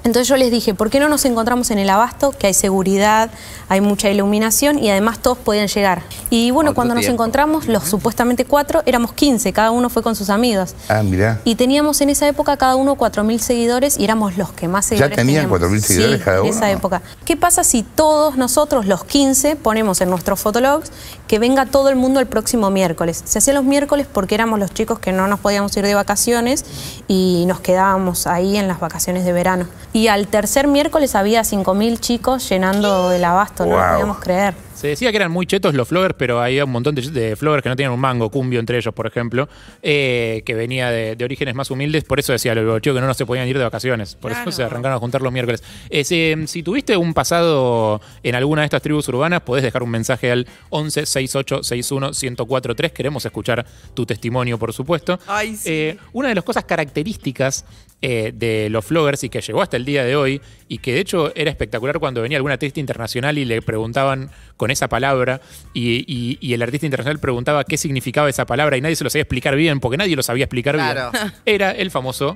Entonces 0.05 0.27
yo 0.27 0.37
les 0.37 0.51
dije, 0.51 0.75
¿por 0.75 0.91
qué 0.91 0.99
no 0.99 1.09
nos 1.09 1.25
encontramos 1.25 1.71
en 1.71 1.79
el 1.79 1.89
abasto? 1.89 2.29
Que 2.31 2.45
hay 2.45 2.53
seguridad, 2.53 3.31
hay 3.69 3.81
mucha 3.81 4.07
iluminación 4.07 4.77
y 4.77 4.91
además 4.91 5.17
todos 5.17 5.39
podían 5.39 5.67
llegar. 5.67 6.03
Y 6.29 6.51
bueno, 6.51 6.69
Otro 6.69 6.75
cuando 6.75 6.93
nos 6.93 7.05
encontramos, 7.05 7.67
los 7.67 7.85
supuestamente 7.85 8.45
cuatro, 8.45 8.83
éramos 8.85 9.13
15, 9.13 9.51
cada 9.51 9.71
uno 9.71 9.89
fue 9.89 10.03
con 10.03 10.15
sus 10.15 10.29
amigos. 10.29 10.75
Ah, 10.89 11.01
mirá. 11.01 11.41
Y 11.43 11.55
teníamos 11.55 12.01
en 12.01 12.11
esa 12.11 12.27
época 12.27 12.55
cada 12.55 12.75
uno 12.75 12.95
4.000 12.95 13.39
seguidores 13.39 13.97
y 13.97 14.03
éramos 14.03 14.37
los 14.37 14.51
que 14.53 14.67
más 14.67 14.85
seguidores 14.85 15.15
tenían 15.15 15.49
teníamos. 15.49 15.59
4.000 15.71 15.79
seguidores 15.81 16.17
Sí, 16.19 16.23
cada 16.23 16.37
en 16.37 16.43
uno. 16.43 16.51
esa 16.53 16.71
época. 16.71 17.01
¿Qué 17.25 17.35
pasa 17.35 17.63
si 17.63 17.81
todos 17.81 18.37
nosotros, 18.37 18.85
los 18.85 19.03
15, 19.05 19.55
ponemos 19.55 20.01
en 20.01 20.11
nuestros 20.11 20.39
fotologs 20.39 20.91
que 21.27 21.39
venga 21.39 21.65
todo 21.65 21.89
el 21.89 21.95
mundo 21.95 22.19
el 22.19 22.27
próximo 22.27 22.69
miércoles? 22.69 23.23
Se 23.25 23.39
hacía 23.39 23.55
los 23.55 23.63
miércoles 23.63 24.05
porque 24.11 24.35
éramos 24.35 24.59
los 24.59 24.71
chicos 24.71 24.99
que 24.99 25.11
no 25.11 25.27
nos 25.27 25.39
podíamos 25.39 25.75
ir 25.77 25.83
de 25.83 25.95
vacaciones 25.95 26.63
y 27.07 27.45
nos 27.47 27.59
quedábamos 27.59 28.27
ahí 28.27 28.57
en 28.57 28.67
las 28.67 28.79
vacaciones 28.79 29.25
de 29.25 29.33
verano. 29.33 29.65
Y 29.95 30.09
al 30.09 30.27
tercer 30.27 30.67
miércoles 30.67 31.15
había 31.15 31.39
5.000 31.43 31.99
chicos 32.01 32.49
llenando 32.49 33.13
el 33.13 33.23
abasto, 33.23 33.65
no 33.65 33.71
lo 33.71 33.77
Wow. 33.77 33.91
podíamos 33.91 34.19
creer. 34.19 34.53
Se 34.73 34.87
decía 34.89 35.09
que 35.09 35.15
eran 35.15 35.31
muy 35.31 35.45
chetos 35.47 35.73
los 35.73 35.87
floggers, 35.87 36.15
pero 36.17 36.41
había 36.41 36.65
un 36.65 36.71
montón 36.71 36.93
de, 36.95 37.01
de 37.09 37.37
floggers 37.37 37.63
que 37.63 37.69
no 37.69 37.77
tenían 37.77 37.93
un 37.93 37.99
mango, 38.01 38.29
cumbio 38.29 38.59
entre 38.59 38.77
ellos, 38.77 38.93
por 38.93 39.07
ejemplo, 39.07 39.47
eh, 39.81 40.43
que 40.45 40.53
venía 40.53 40.89
de, 40.91 41.15
de 41.15 41.23
orígenes 41.23 41.55
más 41.55 41.71
humildes. 41.71 42.03
Por 42.03 42.19
eso 42.19 42.33
decía 42.33 42.53
lo 42.53 42.77
chico 42.79 42.93
que 42.93 42.99
no, 42.99 43.07
no 43.07 43.13
se 43.13 43.25
podían 43.25 43.47
ir 43.47 43.57
de 43.57 43.63
vacaciones. 43.63 44.15
Por 44.15 44.31
Claro. 44.31 44.49
eso 44.49 44.57
se 44.57 44.63
arrancaron 44.63 44.97
a 44.97 44.99
juntar 44.99 45.21
los 45.21 45.31
miércoles. 45.31 45.63
Eh, 45.89 46.03
si, 46.03 46.35
si 46.47 46.61
tuviste 46.61 46.97
un 46.97 47.13
pasado 47.13 48.01
en 48.21 48.35
alguna 48.35 48.63
de 48.63 48.65
estas 48.65 48.81
tribus 48.81 49.07
urbanas, 49.07 49.39
podés 49.43 49.63
dejar 49.63 49.81
un 49.81 49.91
mensaje 49.91 50.29
al 50.29 50.45
11 50.71 51.05
68 51.05 51.63
61 51.63 52.11
1043. 52.21 52.91
Queremos 52.91 53.25
escuchar 53.25 53.65
tu 53.93 54.05
testimonio, 54.05 54.59
por 54.59 54.73
supuesto. 54.73 55.17
Ay, 55.25 55.55
sí. 55.55 55.69
Eh, 55.71 55.97
una 56.11 56.27
de 56.27 56.35
las 56.35 56.43
cosas 56.43 56.65
características 56.65 57.63
eh, 58.01 58.31
de 58.35 58.69
los 58.69 58.85
floggers 58.85 59.23
y 59.23 59.29
que 59.29 59.41
llegó 59.41 59.61
hasta 59.61 59.77
el 59.77 59.85
día 59.85 60.03
de 60.03 60.15
hoy 60.15 60.41
y 60.67 60.77
que 60.79 60.93
de 60.93 60.99
hecho 60.99 61.31
era 61.35 61.49
espectacular 61.49 61.97
cuando 61.99 62.21
venía 62.21 62.37
algún 62.37 62.51
artista 62.51 62.79
internacional 62.79 63.37
y 63.37 63.45
le 63.45 63.61
preguntaban 63.61 64.29
con 64.57 64.69
esa 64.69 64.87
palabra 64.89 65.41
y, 65.73 66.03
y- 66.07 66.37
y 66.41 66.53
el 66.53 66.61
artista 66.61 66.85
internacional 66.85 67.19
preguntaba 67.19 67.63
qué 67.63 67.77
significaba 67.77 68.29
esa 68.29 68.45
palabra 68.45 68.77
y 68.77 68.81
nadie 68.81 68.95
se 68.95 69.03
lo 69.03 69.09
sabía 69.09 69.23
explicar 69.23 69.55
bien 69.55 69.79
porque 69.79 69.97
nadie 69.97 70.15
lo 70.15 70.23
sabía 70.23 70.43
explicar 70.45 70.75
Claro. 70.75 71.11
bien. 71.11 71.33
Era 71.45 71.71
el 71.71 71.89
famoso 71.89 72.35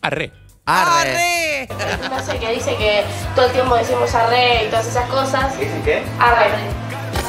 arre. 0.00 0.30
Arre. 0.64 1.66
No 2.10 2.20
sé, 2.24 2.38
que 2.38 2.52
dice 2.52 2.76
que 2.76 3.02
todo 3.34 3.46
el 3.46 3.52
tiempo 3.52 3.74
decimos 3.76 4.14
arre 4.14 4.66
y 4.66 4.68
todas 4.70 4.86
esas 4.86 5.08
cosas. 5.08 5.58
¿Dice 5.58 5.80
qué? 5.84 6.02
Arre. 6.18 6.50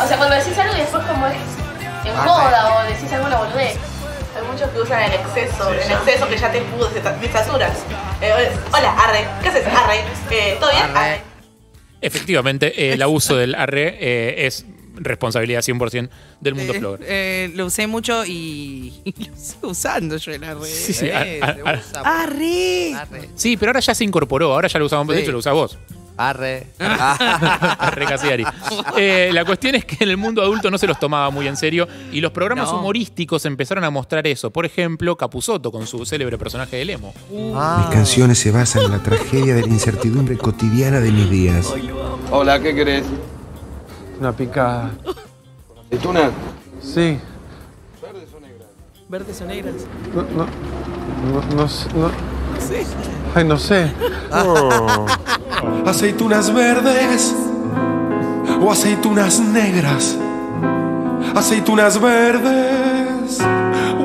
O 0.03 0.07
sea, 0.07 0.17
cuando 0.17 0.35
decís 0.35 0.57
algo 0.57 0.75
y 0.75 0.79
después 0.79 1.03
como 1.05 1.25
es 1.27 1.35
en 2.05 2.11
Arre. 2.15 2.29
joda 2.29 2.75
o 2.79 2.83
decís 2.89 3.11
algo 3.13 3.29
la 3.29 3.37
boludez. 3.39 3.77
Hay 4.49 4.55
muchos 4.55 4.69
que 4.71 4.79
usan 4.81 5.03
el 5.03 5.13
exceso, 5.13 5.71
el 5.71 5.79
exceso 5.91 6.27
que 6.27 6.37
ya 6.37 6.51
te 6.51 6.61
pudo, 6.61 6.87
te, 6.87 7.01
saturas. 7.31 7.77
Eh, 8.19 8.31
hola, 8.73 8.93
arre. 8.93 9.27
¿Qué 9.43 9.49
haces? 9.49 9.65
Arre. 9.67 9.99
Eh, 10.31 10.57
¿Todo 10.59 10.71
bien? 10.71 10.83
Arre. 10.97 11.21
Efectivamente, 12.01 12.73
eh, 12.89 12.93
el 12.93 13.01
abuso 13.03 13.35
del 13.35 13.53
arre 13.53 13.95
eh, 13.99 14.47
es 14.47 14.65
responsabilidad 14.95 15.61
100% 15.61 16.09
del 16.41 16.55
mundo 16.55 16.73
Eh, 16.73 16.79
flogger. 16.79 17.05
eh, 17.07 17.51
lo 17.53 17.67
usé 17.67 17.85
mucho 17.87 18.25
y, 18.25 19.01
y 19.05 19.25
lo 19.29 19.35
sigo 19.37 19.69
usando 19.69 20.17
yo 20.17 20.31
en 20.31 20.41
la 20.41 20.53
red. 20.55 20.63
Sí, 20.63 20.93
sí, 20.93 21.07
Eh, 21.11 21.39
usa. 21.61 22.01
¡Arre! 22.03 22.93
Arre. 22.95 23.29
sí, 23.35 23.55
pero 23.55 23.69
ahora 23.69 23.81
ya 23.81 23.93
se 23.93 24.03
incorporó, 24.03 24.53
ahora 24.53 24.67
ya 24.67 24.79
lo 24.79 24.85
usamos, 24.87 25.07
de 25.09 25.15
Sí. 25.17 25.21
hecho 25.23 25.31
lo 25.31 25.37
usas 25.39 25.53
vos. 25.53 25.77
Arre. 26.19 26.67
Re 27.95 28.05
Casiari. 28.05 28.43
Eh, 28.97 29.29
la 29.33 29.45
cuestión 29.45 29.75
es 29.75 29.85
que 29.85 30.03
en 30.03 30.09
el 30.09 30.17
mundo 30.17 30.41
adulto 30.41 30.69
no 30.69 30.77
se 30.77 30.85
los 30.85 30.99
tomaba 30.99 31.29
muy 31.29 31.47
en 31.47 31.55
serio 31.55 31.87
y 32.11 32.19
los 32.19 32.33
programas 32.33 32.69
No. 32.71 32.79
humorísticos 32.79 33.45
empezaron 33.45 33.85
a 33.85 33.89
mostrar 33.89 34.27
eso. 34.27 34.49
Por 34.51 34.65
ejemplo, 34.65 35.15
Capuzoto 35.15 35.71
con 35.71 35.87
su 35.87 36.05
célebre 36.05 36.37
personaje 36.37 36.75
de 36.75 36.83
Lemo. 36.85 37.13
Ah. 37.55 37.85
Mis 37.85 37.95
canciones 37.95 38.37
se 38.37 38.51
basan 38.51 38.83
en 38.83 38.91
la 38.91 38.99
tragedia 38.99 39.55
de 39.55 39.61
la 39.61 39.67
incertidumbre 39.69 40.37
cotidiana 40.37 40.99
de 40.99 41.11
mis 41.11 41.29
días. 41.29 41.73
Hola, 42.31 42.59
¿qué 42.59 42.75
querés? 42.75 43.05
Una 44.19 44.33
picada. 44.33 44.91
¿Aceituna? 45.87 46.31
Sí. 46.81 47.17
¿Verdes 49.07 49.41
o 49.41 49.45
negras? 49.45 49.73
No, 50.13 50.21
no, 50.21 50.45
no, 50.45 51.55
no, 51.55 51.67
sé, 51.69 51.87
no. 51.95 52.09
No 52.09 52.11
sé. 52.69 52.85
Ay, 53.35 53.43
no 53.43 53.57
sé. 53.57 53.91
Aceitunas 55.85 56.53
verdes 56.53 57.35
o 58.61 58.71
aceitunas 58.71 59.39
negras. 59.39 60.17
Aceitunas 61.35 61.99
verdes 61.99 63.39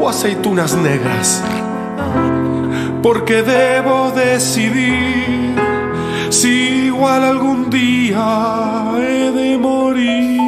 o 0.00 0.09
aceitunas 0.09 0.75
negras. 0.75 1.42
Porque 3.02 3.42
debo 3.42 4.11
decidir 4.12 5.54
si 6.30 6.87
igual 6.87 7.25
algún 7.25 7.68
día 7.71 8.85
he 8.97 9.30
de 9.30 9.59
morir. 9.59 10.40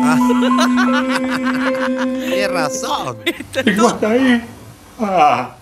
Tienes 2.27 2.51
razón. 2.51 3.17
Hasta 3.87 4.09
ahí. 4.09 4.43
Ah. 4.99 5.57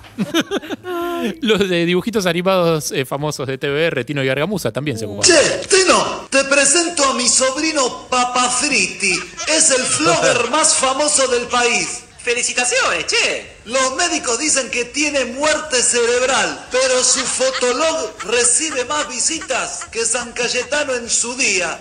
Los 1.40 1.69
de 1.69 1.87
dibujitos 1.87 2.26
animados 2.26 2.93
eh, 2.93 3.04
famosos 3.04 3.47
de 3.47 3.59
TVR, 3.59 4.04
Tino 4.04 4.23
y 4.23 4.26
Gargamusa, 4.26 4.73
también 4.73 4.99
se 4.99 5.07
ocupaban. 5.07 5.31
Che, 5.31 5.66
Tino, 5.69 6.26
te 6.31 6.45
presento 6.45 7.04
a 7.04 7.14
mi 7.14 7.28
sobrino 7.28 8.07
Papa 8.09 8.50
Fritti. 8.50 9.19
Es 9.49 9.71
el 9.71 9.83
flogger 9.85 10.50
más 10.50 10.75
famoso 10.75 11.26
del 11.28 11.47
país. 11.49 12.04
Felicitaciones, 12.25 13.07
che. 13.07 13.52
Los 13.66 13.97
médicos 13.97 14.38
dicen 14.38 14.71
que 14.71 14.87
tiene 14.87 15.26
muerte 15.26 15.76
cerebral, 15.83 16.66
pero 16.73 17.02
su 17.02 17.21
fotolog 17.21 18.12
recibe 18.25 18.87
más 18.87 19.07
visitas 19.09 19.85
que 19.93 20.07
San 20.07 20.33
Cayetano 20.33 20.95
en 20.95 21.11
su 21.11 21.35
día. 21.37 21.78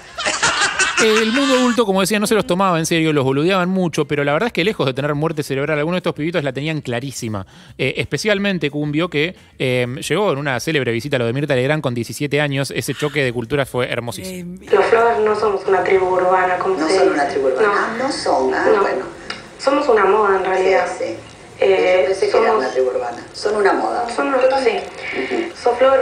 El 1.02 1.32
mundo 1.32 1.56
adulto, 1.56 1.86
como 1.86 2.02
decía, 2.02 2.20
no 2.20 2.28
se 2.28 2.36
los 2.36 2.46
tomaba 2.46 2.78
en 2.78 2.86
serio, 2.86 3.14
los 3.14 3.24
boludeaban 3.24 3.70
mucho, 3.70 4.06
pero 4.06 4.26
la 4.26 4.34
verdad 4.34 4.48
es 4.48 4.54
que 4.54 4.66
lejos 4.66 4.86
de 4.86 4.94
tener 4.94 5.16
muerte 5.16 5.44
cerebral, 5.44 5.78
algunos 5.80 5.96
de 5.96 6.00
estos 6.00 6.14
pibitos 6.14 6.44
la 6.44 6.52
tenían 6.52 6.82
clarísima. 6.82 7.46
Eh, 7.78 7.94
especialmente 7.98 8.70
Cumbio, 8.70 9.10
que 9.10 9.36
eh, 9.60 9.88
llegó 10.10 10.34
en 10.34 10.40
una 10.40 10.60
célebre 10.60 10.92
visita 10.92 11.16
a 11.16 11.20
lo 11.20 11.26
de 11.26 11.32
Mirta 11.34 11.56
Legrand 11.56 11.82
con 11.82 11.94
17 11.94 12.42
años. 12.42 12.72
Ese 12.76 12.94
choque 12.94 13.24
de 13.24 13.32
culturas 13.32 13.70
fue 13.70 13.90
hermosísimo. 13.90 14.60
Los 14.70 14.86
Flowers 14.88 15.20
no 15.20 15.40
somos 15.40 15.62
una 15.68 15.84
tribu 15.86 16.06
urbana, 16.08 16.58
como 16.58 16.76
No 16.76 16.88
se 16.88 17.00
son 17.00 17.10
una 17.14 17.28
tribu 17.30 17.48
urbana. 17.48 17.68
No. 17.68 17.74
Ah, 17.76 17.96
no 17.98 18.12
son. 18.12 18.54
Ah, 18.54 18.66
No. 18.74 18.82
bueno. 18.82 19.23
Somos 19.63 19.88
una 19.88 20.05
moda 20.05 20.38
en 20.38 20.46
realidad. 20.46 20.86
Sí, 20.98 21.05
sí. 21.05 21.15
Eh, 21.60 22.00
Yo 22.01 22.08
pensé 22.08 22.29
que 22.29 22.38
era 22.38 22.48
somos- 22.50 22.58
una 22.60 22.72
tribu 22.72 22.89
urbana. 22.89 23.25
Son 23.34 23.55
una 23.55 23.74
moda. 23.74 24.10
Son 24.13 24.32
nosotros 24.32 24.60
sí. 24.63 24.72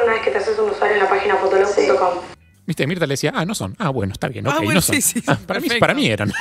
Una 0.03 0.13
vez 0.13 0.21
que 0.23 0.31
te 0.31 0.37
haces 0.39 0.57
un 0.57 0.69
usuario 0.71 0.95
en 0.97 1.03
la 1.03 1.09
página 1.09 1.35
fotolog.com. 1.35 2.19
Viste, 2.65 2.87
Mirta 2.87 3.05
le 3.05 3.13
decía, 3.13 3.33
ah, 3.35 3.43
no 3.43 3.53
son. 3.55 3.75
Ah, 3.79 3.89
bueno, 3.89 4.13
está 4.13 4.27
bien, 4.27 4.47
ok, 4.47 4.53
Ah, 4.55 4.57
bueno, 4.59 4.75
no 4.75 4.81
son. 4.81 4.95
sí, 4.95 5.01
sí, 5.01 5.21
Ah, 5.27 5.37
para, 5.45 5.59
mí, 5.59 5.67
perfecto. 5.67 5.79
para 5.79 5.93
mí 5.93 6.07
eran. 6.07 6.31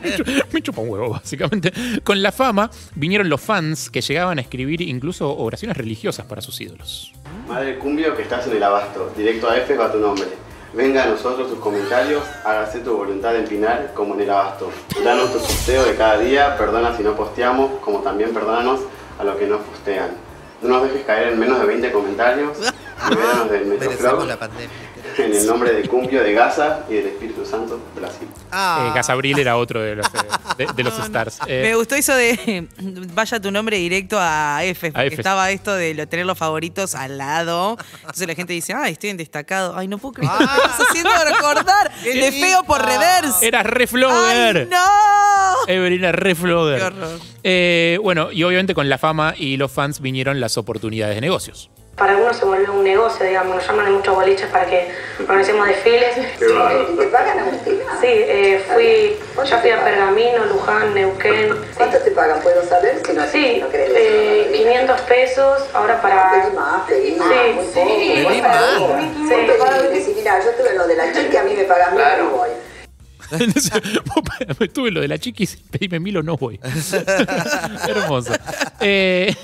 Me 0.52 0.62
chupa 0.62 0.80
un 0.80 0.88
huevo, 0.88 1.10
básicamente. 1.10 1.72
Con 2.02 2.22
la 2.22 2.32
fama 2.32 2.70
vinieron 2.94 3.28
los 3.28 3.40
fans 3.40 3.90
que 3.90 4.00
llegaban 4.00 4.38
a 4.38 4.40
escribir 4.40 4.80
incluso 4.82 5.36
oraciones 5.36 5.76
religiosas 5.76 6.26
para 6.26 6.40
sus 6.40 6.60
ídolos. 6.60 7.12
Madre 7.48 7.78
Cumbio, 7.78 8.16
que 8.16 8.22
estás 8.22 8.46
en 8.46 8.56
el 8.56 8.62
abasto. 8.62 9.12
Directo 9.16 9.50
a 9.50 9.56
F 9.58 9.76
va 9.76 9.92
tu 9.92 9.98
nombre. 9.98 10.26
Venga 10.74 11.04
a 11.04 11.06
nosotros 11.06 11.48
tus 11.48 11.60
comentarios, 11.60 12.24
hágase 12.44 12.80
tu 12.80 12.96
voluntad 12.96 13.36
en 13.36 13.44
Pinar 13.44 13.92
como 13.94 14.14
en 14.14 14.22
el 14.22 14.30
abasto. 14.30 14.72
Danos 15.04 15.32
tu 15.32 15.38
posteo 15.38 15.84
de 15.84 15.94
cada 15.94 16.18
día, 16.18 16.58
perdona 16.58 16.96
si 16.96 17.04
no 17.04 17.14
posteamos, 17.14 17.78
como 17.80 18.00
también 18.00 18.34
perdónanos 18.34 18.80
a 19.16 19.22
los 19.22 19.36
que 19.36 19.46
no 19.46 19.58
postean. 19.58 20.10
No 20.62 20.70
nos 20.70 20.82
dejes 20.82 21.04
caer 21.06 21.28
en 21.28 21.38
menos 21.38 21.60
de 21.60 21.66
20 21.66 21.92
comentarios. 21.92 22.58
Libéranos 23.08 23.50
del 23.50 23.66
Metroflog. 23.66 24.26
la 24.26 24.36
pandemia. 24.36 24.93
En 25.18 25.32
el 25.34 25.46
nombre 25.46 25.72
de 25.72 25.88
Cumpio 25.88 26.22
de 26.22 26.32
Gaza 26.32 26.80
y 26.88 26.94
del 26.94 27.06
Espíritu 27.06 27.44
Santo, 27.46 27.80
Brasil. 27.94 28.26
Eh, 28.52 28.92
Gasabril 28.94 29.38
era 29.38 29.56
otro 29.56 29.80
de 29.80 29.96
los, 29.96 30.06
eh, 30.06 30.18
de, 30.58 30.66
de 30.74 30.82
los 30.82 30.98
stars. 30.98 31.38
Eh, 31.46 31.62
Me 31.62 31.74
gustó 31.76 31.94
eso 31.94 32.14
de 32.16 32.66
vaya 33.14 33.40
tu 33.40 33.50
nombre 33.50 33.76
directo 33.76 34.16
a 34.20 34.64
F, 34.64 34.90
porque 34.92 35.06
F. 35.08 35.16
estaba 35.16 35.50
esto 35.50 35.74
de 35.74 35.94
lo- 35.94 36.08
tener 36.08 36.26
los 36.26 36.36
favoritos 36.38 36.94
al 36.94 37.18
lado. 37.18 37.76
Entonces 38.00 38.26
la 38.26 38.34
gente 38.34 38.52
dice, 38.52 38.74
ay, 38.74 38.92
estoy 38.92 39.10
en 39.10 39.16
destacado. 39.16 39.76
Ay, 39.76 39.86
no 39.88 39.98
puedo 39.98 40.14
creer 40.14 40.32
que 40.36 40.44
me 40.44 40.52
estás 40.52 40.80
haciendo 40.88 41.10
recordar 41.24 41.92
el 42.04 42.20
de 42.20 42.32
feo 42.32 42.64
por 42.64 42.84
reverse. 42.84 43.46
Era 43.46 43.62
re 43.62 43.86
flogger. 43.86 44.56
¡Ay, 44.56 44.68
no! 44.70 45.72
Evelyn 45.72 46.00
era 46.00 46.12
re 46.12 46.34
flogger. 46.34 46.78
Qué 46.78 46.84
horror. 46.84 47.20
Eh, 47.42 47.98
bueno, 48.02 48.32
y 48.32 48.42
obviamente 48.42 48.74
con 48.74 48.88
la 48.88 48.98
fama 48.98 49.34
y 49.36 49.56
los 49.56 49.70
fans 49.70 50.00
vinieron 50.00 50.40
las 50.40 50.56
oportunidades 50.58 51.14
de 51.14 51.20
negocios. 51.20 51.70
Para 51.96 52.12
algunos 52.12 52.36
se 52.36 52.44
volvió 52.44 52.72
un 52.72 52.82
negocio, 52.82 53.24
digamos, 53.24 53.54
nos 53.54 53.66
llaman 53.66 53.86
de 53.86 53.92
muchos 53.92 54.14
boliches 54.14 54.46
para 54.48 54.66
que 54.66 54.88
organicemos 55.20 55.68
desfiles. 55.68 56.16
¿Y 56.16 56.96
te 56.96 57.06
pagan, 57.06 57.38
Agustina? 57.38 57.84
Sí, 58.00 58.08
eh, 58.08 58.64
fui, 58.72 59.16
ya 59.48 59.58
fui 59.58 59.70
a 59.70 59.84
Pergamino, 59.84 60.44
Luján, 60.46 60.92
Neuquén. 60.92 61.54
¿Cuánto 61.76 61.98
te 61.98 62.10
pagan? 62.10 62.40
¿Puedo 62.40 62.64
saber? 62.64 63.00
Si 63.06 63.12
no, 63.12 63.26
Sí, 63.26 63.58
no 63.60 63.68
querés 63.68 63.90
eh, 63.94 64.50
500 64.56 65.00
pesos, 65.02 65.62
ahora 65.72 66.02
para... 66.02 66.30
Pedí 66.32 66.56
más, 66.56 66.88
pedí 66.88 67.12
más. 67.12 67.28
Sí, 67.72 67.80
muy 68.24 68.42
poco. 68.42 68.98
sí. 68.98 69.28
Sí. 69.28 69.34
pedí, 69.46 69.98
decís, 69.98 70.16
mira, 70.16 70.40
yo 70.44 70.50
tuve 70.52 70.74
lo 70.74 70.86
de 70.88 70.96
la 70.96 71.12
chica, 71.12 71.40
a 71.40 71.44
mí 71.44 71.54
me 71.54 71.64
pagan 71.64 71.94
mil, 71.94 72.04
no 72.18 72.30
voy. 72.30 72.50
Tuve 74.72 74.90
lo 74.90 75.00
de 75.00 75.08
la 75.08 75.18
chiquis, 75.18 75.56
pedime 75.70 76.00
mil 76.00 76.16
o 76.18 76.22
no 76.22 76.36
voy. 76.36 76.60
Hermoso. 77.88 78.32
Eh, 78.80 79.34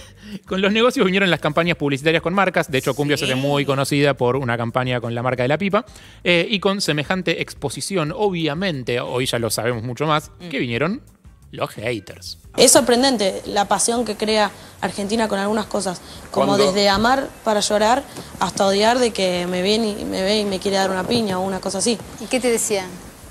con 0.46 0.60
los 0.60 0.72
negocios 0.72 1.04
vinieron 1.04 1.30
las 1.30 1.40
campañas 1.40 1.76
publicitarias 1.76 2.22
con 2.22 2.34
marcas. 2.34 2.70
De 2.70 2.78
hecho, 2.78 2.94
Cumbia 2.94 3.16
se 3.16 3.24
hace 3.24 3.34
muy 3.34 3.64
conocida 3.64 4.14
por 4.14 4.36
una 4.36 4.56
campaña 4.56 5.00
con 5.00 5.14
la 5.14 5.22
marca 5.22 5.42
de 5.42 5.48
la 5.48 5.58
pipa. 5.58 5.84
Eh, 6.24 6.46
y 6.48 6.60
con 6.60 6.80
semejante 6.80 7.42
exposición, 7.42 8.12
obviamente, 8.14 9.00
hoy 9.00 9.26
ya 9.26 9.38
lo 9.38 9.50
sabemos 9.50 9.82
mucho 9.82 10.06
más, 10.06 10.30
que 10.50 10.58
vinieron 10.58 11.02
los 11.50 11.70
haters. 11.70 12.38
Es 12.56 12.72
sorprendente 12.72 13.42
la 13.46 13.66
pasión 13.66 14.04
que 14.04 14.16
crea 14.16 14.50
Argentina 14.80 15.28
con 15.28 15.38
algunas 15.38 15.66
cosas, 15.66 16.00
como 16.30 16.48
¿Cuándo? 16.48 16.66
desde 16.66 16.88
amar 16.88 17.28
para 17.44 17.60
llorar 17.60 18.02
hasta 18.38 18.66
odiar 18.66 18.98
de 18.98 19.12
que 19.12 19.46
me 19.46 19.62
ven 19.62 19.84
y 19.84 20.04
me 20.04 20.22
ve 20.22 20.40
y 20.40 20.44
me 20.44 20.58
quiere 20.58 20.76
dar 20.76 20.90
una 20.90 21.04
piña 21.04 21.38
o 21.38 21.42
una 21.42 21.60
cosa 21.60 21.78
así. 21.78 21.98
¿Y 22.20 22.26
qué 22.26 22.40
te 22.40 22.50
decían? 22.50 22.88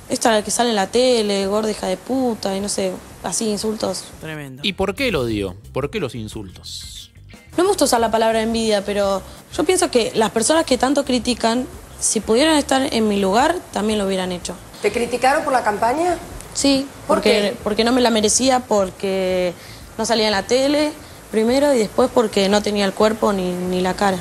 Esta 0.09 0.43
que 0.43 0.51
sale 0.51 0.71
en 0.71 0.75
la 0.75 0.87
tele, 0.87 1.45
gorda 1.45 1.69
hija 1.69 1.87
de 1.87 1.95
puta 1.97 2.55
y 2.57 2.59
no 2.59 2.67
sé, 2.67 2.91
así 3.23 3.47
insultos. 3.49 4.05
Tremendo. 4.19 4.61
¿Y 4.65 4.73
por 4.73 4.95
qué 4.95 5.09
el 5.09 5.15
odio? 5.15 5.55
¿Por 5.71 5.89
qué 5.91 5.99
los 5.99 6.15
insultos? 6.15 7.11
No 7.57 7.63
me 7.63 7.69
gusta 7.69 7.85
usar 7.85 7.99
la 7.99 8.09
palabra 8.09 8.41
envidia, 8.41 8.83
pero 8.83 9.21
yo 9.55 9.63
pienso 9.63 9.91
que 9.91 10.11
las 10.15 10.31
personas 10.31 10.65
que 10.65 10.77
tanto 10.77 11.05
critican, 11.05 11.67
si 11.99 12.21
pudieran 12.21 12.57
estar 12.57 12.93
en 12.93 13.07
mi 13.07 13.19
lugar, 13.19 13.55
también 13.71 13.99
lo 13.99 14.05
hubieran 14.07 14.31
hecho. 14.31 14.55
¿Te 14.81 14.91
criticaron 14.91 15.43
por 15.43 15.53
la 15.53 15.63
campaña? 15.63 16.17
Sí, 16.53 16.87
¿Por 17.07 17.17
porque, 17.17 17.29
qué? 17.31 17.57
porque 17.63 17.83
no 17.83 17.91
me 17.91 18.01
la 18.01 18.09
merecía, 18.09 18.61
porque 18.61 19.53
no 19.97 20.05
salía 20.05 20.25
en 20.25 20.31
la 20.31 20.43
tele 20.43 20.91
primero 21.31 21.73
y 21.73 21.77
después 21.79 22.09
porque 22.13 22.49
no 22.49 22.61
tenía 22.61 22.85
el 22.85 22.93
cuerpo 22.93 23.31
ni, 23.33 23.51
ni 23.51 23.81
la 23.81 23.93
cara. 23.93 24.17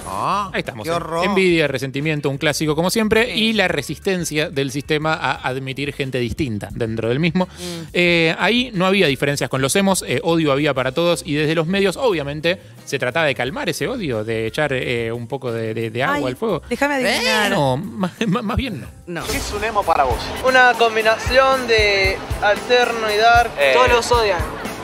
Ahí 0.53 0.61
estamos. 0.61 0.85
qué 0.85 0.91
horror. 0.91 1.25
Envidia, 1.25 1.67
resentimiento, 1.69 2.29
un 2.31 2.39
clásico 2.39 2.75
como 2.77 2.91
siempre, 2.91 3.35
y 3.35 3.53
la 3.55 3.69
resistencia 3.69 4.51
del 4.51 4.71
sistema 4.71 5.15
a 5.15 5.33
admitir 5.49 5.93
gente 5.93 6.19
distinta 6.19 6.69
dentro 6.73 7.09
del 7.09 7.21
mismo. 7.21 7.49
Eh, 7.93 8.35
ahí 8.39 8.71
no 8.75 8.87
había 8.87 9.07
diferencias 9.07 9.49
con 9.51 9.63
los 9.63 9.75
hemos, 9.77 10.03
eh, 10.07 10.21
odio 10.23 10.53
había 10.53 10.75
para 10.75 10.93
todos, 10.93 11.23
y 11.25 11.35
desde 11.35 11.55
los 11.55 11.67
medios, 11.67 11.97
obviamente, 11.97 12.61
se 12.85 12.99
trataba 12.99 13.27
de 13.27 13.35
calmar 13.35 13.69
ese 13.69 13.89
odio, 13.89 14.25
de 14.25 14.47
echar 14.47 14.73
eh, 14.73 15.11
un 15.13 15.27
poco 15.27 15.53
de, 15.53 15.75
de- 15.75 15.91
de 15.91 16.03
agua 16.03 16.17
Ay, 16.17 16.25
al 16.27 16.37
fuego. 16.37 16.63
Déjame 16.69 16.95
adivinar. 16.97 17.51
No, 17.51 17.77
más, 17.77 18.13
más- 18.27 18.57
bien 18.57 18.81
no. 18.81 18.87
No. 19.07 19.27
¿Qué 19.27 19.37
es 19.39 19.53
un 19.53 19.65
emo 19.65 19.83
para 19.83 20.05
vos? 20.05 20.19
Una 20.47 20.75
combinación 20.75 21.67
de 21.67 22.17
alterno 22.43 23.11
y 23.13 23.17
dark. 23.17 23.51
Todos 23.73 23.89
los 23.89 24.13
odian. 24.13 24.41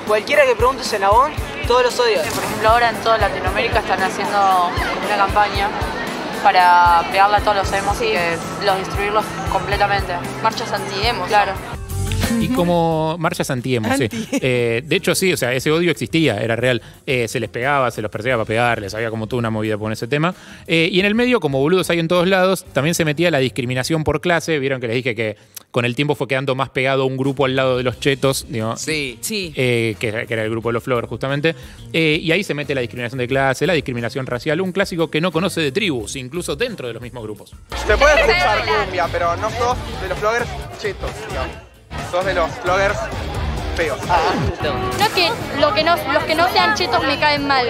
Cualquiera 0.06 0.44
que 0.46 0.54
pregunte 0.54 0.82
en 0.94 1.04
Avon, 1.04 1.32
todos 1.66 1.82
los 1.84 1.98
odian. 1.98 2.24
Por 2.28 2.44
ejemplo, 2.44 2.68
ahora 2.68 2.90
en 2.90 2.96
toda 2.96 3.18
Latinoamérica 3.18 3.80
están 3.80 4.02
haciendo 4.02 4.70
una 5.06 5.16
campaña 5.16 5.68
para 6.42 7.02
pegarle 7.10 7.38
a 7.38 7.40
todos 7.40 7.56
los 7.56 7.72
emos 7.72 8.00
y 8.02 8.14
los 8.64 8.76
destruirlos 8.78 9.24
completamente. 9.50 10.14
Marchas 10.42 10.72
anti-emos. 10.72 11.28
Claro. 11.28 11.73
Y 12.40 12.48
como 12.48 13.16
marchas 13.18 13.50
anti-emo, 13.50 13.88
sí. 13.96 14.08
Eh, 14.32 14.82
de 14.84 14.96
hecho, 14.96 15.14
sí, 15.14 15.32
o 15.32 15.36
sea, 15.36 15.52
ese 15.52 15.70
odio 15.70 15.90
existía, 15.90 16.38
era 16.42 16.56
real. 16.56 16.82
Eh, 17.06 17.28
se 17.28 17.40
les 17.40 17.48
pegaba, 17.50 17.90
se 17.90 18.02
los 18.02 18.10
perseguía 18.10 18.34
para 18.36 18.44
pegarles, 18.46 18.94
había 18.94 19.10
como 19.10 19.26
toda 19.26 19.38
una 19.40 19.50
movida 19.50 19.78
con 19.78 19.92
ese 19.92 20.06
tema. 20.06 20.34
Eh, 20.66 20.88
y 20.92 21.00
en 21.00 21.06
el 21.06 21.14
medio, 21.14 21.40
como 21.40 21.60
boludos 21.60 21.88
hay 21.90 21.98
en 22.00 22.08
todos 22.08 22.26
lados, 22.28 22.64
también 22.72 22.94
se 22.94 23.04
metía 23.04 23.30
la 23.30 23.38
discriminación 23.38 24.04
por 24.04 24.20
clase. 24.20 24.58
Vieron 24.58 24.80
que 24.80 24.86
les 24.88 24.96
dije 24.96 25.14
que 25.14 25.36
con 25.70 25.84
el 25.84 25.96
tiempo 25.96 26.14
fue 26.14 26.28
quedando 26.28 26.54
más 26.54 26.68
pegado 26.70 27.04
un 27.04 27.16
grupo 27.16 27.44
al 27.46 27.56
lado 27.56 27.76
de 27.76 27.82
los 27.82 27.98
chetos, 27.98 28.46
digo, 28.48 28.76
Sí. 28.76 29.18
Sí. 29.20 29.52
eh, 29.56 29.96
que, 29.98 30.08
era- 30.08 30.24
que 30.26 30.34
era 30.34 30.44
el 30.44 30.50
grupo 30.50 30.68
de 30.68 30.74
los 30.74 30.84
Flowers, 30.84 31.08
justamente. 31.08 31.54
Eh, 31.92 32.20
y 32.22 32.30
ahí 32.30 32.44
se 32.44 32.54
mete 32.54 32.74
la 32.76 32.80
discriminación 32.80 33.18
de 33.18 33.26
clase, 33.26 33.66
la 33.66 33.72
discriminación 33.72 34.24
racial, 34.26 34.60
un 34.60 34.70
clásico 34.72 35.10
que 35.10 35.20
no 35.20 35.32
conoce 35.32 35.60
de 35.60 35.72
tribus, 35.72 36.14
incluso 36.16 36.54
dentro 36.54 36.86
de 36.86 36.94
los 36.94 37.02
mismos 37.02 37.24
grupos. 37.24 37.52
Se 37.86 37.96
puede 37.96 38.14
escuchar 38.20 38.58
cumbia, 38.84 39.08
pero 39.10 39.34
no 39.36 39.50
sos 39.50 39.76
de 40.00 40.08
los 40.08 40.20
vloggers 40.20 40.48
chetos, 40.80 41.10
digamos. 41.28 41.56
Sos 42.14 42.24
de 42.26 42.34
los 42.34 42.48
vloggers 42.62 42.96
feos. 43.76 43.98
No 45.00 45.14
que, 45.16 45.32
lo 45.60 45.74
que 45.74 45.82
no, 45.82 45.96
los 46.12 46.22
que 46.22 46.36
no 46.36 46.48
sean 46.52 46.74
chetos 46.76 47.02
me 47.02 47.18
caen 47.18 47.44
mal. 47.48 47.66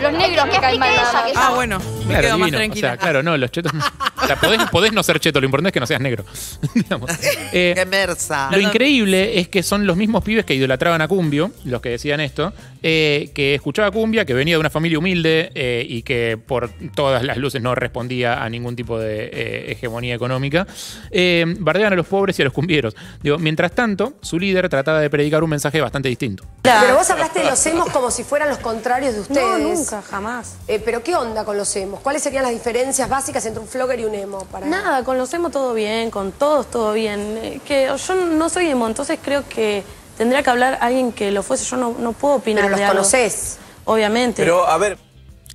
Los 0.00 0.12
negros 0.14 0.46
me 0.46 0.58
caen 0.58 0.80
mal. 0.80 0.96
nada 0.96 1.12
más. 1.12 1.32
Ah, 1.36 1.50
bueno. 1.54 1.78
Me 1.78 2.06
Claro, 2.06 2.22
quedo 2.22 2.38
más 2.38 2.46
divino. 2.46 2.58
tranquila. 2.58 2.88
O 2.88 2.90
sea, 2.90 2.96
claro, 2.96 3.22
no, 3.22 3.36
los 3.36 3.48
chetos. 3.52 3.70
sea, 4.28 4.40
podés, 4.40 4.70
podés 4.70 4.92
no 4.92 5.02
ser 5.02 5.20
cheto, 5.20 5.40
lo 5.40 5.46
importante 5.46 5.68
es 5.68 5.72
que 5.72 5.80
no 5.80 5.86
seas 5.86 6.00
negro. 6.00 6.24
Digamos. 6.74 7.10
Eh, 7.52 7.72
Qué 7.74 7.86
mersa. 7.86 8.48
lo 8.50 8.58
increíble 8.60 9.38
es 9.40 9.48
que 9.48 9.62
son 9.62 9.86
los 9.86 9.96
mismos 9.96 10.22
pibes 10.24 10.44
que 10.44 10.54
idolatraban 10.54 11.00
a 11.00 11.08
Cumbio, 11.08 11.50
los 11.64 11.80
que 11.80 11.90
decían 11.90 12.20
esto, 12.20 12.52
eh, 12.82 13.30
que 13.34 13.54
escuchaba 13.54 13.90
Cumbia, 13.90 14.24
que 14.24 14.34
venía 14.34 14.54
de 14.54 14.60
una 14.60 14.70
familia 14.70 14.98
humilde 14.98 15.50
eh, 15.54 15.84
y 15.88 16.02
que 16.02 16.38
por 16.44 16.70
todas 16.94 17.22
las 17.22 17.36
luces 17.36 17.60
no 17.62 17.74
respondía 17.74 18.42
a 18.42 18.48
ningún 18.48 18.76
tipo 18.76 18.98
de 18.98 19.30
eh, 19.32 19.72
hegemonía 19.72 20.14
económica. 20.14 20.66
Eh, 21.10 21.44
bardeaban 21.58 21.94
a 21.94 21.96
los 21.96 22.06
pobres 22.06 22.38
y 22.38 22.42
a 22.42 22.44
los 22.44 22.54
cumbieros. 22.54 22.94
Digo, 23.22 23.38
mientras 23.38 23.72
tanto, 23.72 24.14
su 24.20 24.38
líder 24.38 24.68
trataba 24.68 25.00
de 25.00 25.10
predicar 25.10 25.42
un 25.42 25.50
mensaje 25.50 25.80
bastante 25.80 26.08
distinto. 26.08 26.44
Pero 26.62 26.96
vos 26.96 27.08
hablaste 27.10 27.40
de 27.40 27.46
los 27.46 27.66
emos 27.66 27.90
como 27.90 28.10
si 28.10 28.24
fueran 28.24 28.48
los 28.48 28.58
contrarios 28.58 29.14
de 29.14 29.20
ustedes. 29.20 29.40
No, 29.42 29.58
nunca, 29.58 30.02
jamás. 30.02 30.56
Eh, 30.68 30.80
pero 30.84 31.02
¿qué 31.02 31.14
onda 31.14 31.44
con 31.44 31.56
los 31.56 31.74
emos? 31.76 32.00
¿Cuáles 32.00 32.22
serían 32.22 32.42
las 32.42 32.52
diferencias 32.52 33.08
básicas 33.08 33.44
entre 33.46 33.60
un 33.60 33.68
flogger 33.68 34.00
y 34.00 34.04
un 34.04 34.14
emo? 34.18 34.44
Para... 34.46 34.66
Nada, 34.66 35.04
con 35.04 35.16
los 35.18 35.32
emo 35.32 35.50
todo 35.50 35.72
bien, 35.74 36.10
con 36.10 36.32
todos 36.32 36.70
todo 36.70 36.92
bien. 36.92 37.38
Eh, 37.42 37.60
Que 37.66 37.90
yo 38.06 38.14
no 38.14 38.48
soy 38.48 38.68
emo, 38.68 38.86
entonces 38.86 39.18
creo 39.22 39.48
que 39.48 39.82
tendría 40.16 40.42
que 40.42 40.50
hablar 40.50 40.78
alguien 40.80 41.12
que 41.12 41.30
lo 41.30 41.42
fuese. 41.42 41.64
Yo 41.64 41.76
no, 41.76 41.96
no 41.98 42.12
puedo 42.12 42.34
opinar 42.34 42.64
Pero 42.64 42.70
los 42.70 42.78
de 42.78 42.84
algo. 42.84 42.96
conocés. 42.98 43.58
Obviamente. 43.84 44.46
a 44.66 44.76
ver. 44.76 44.98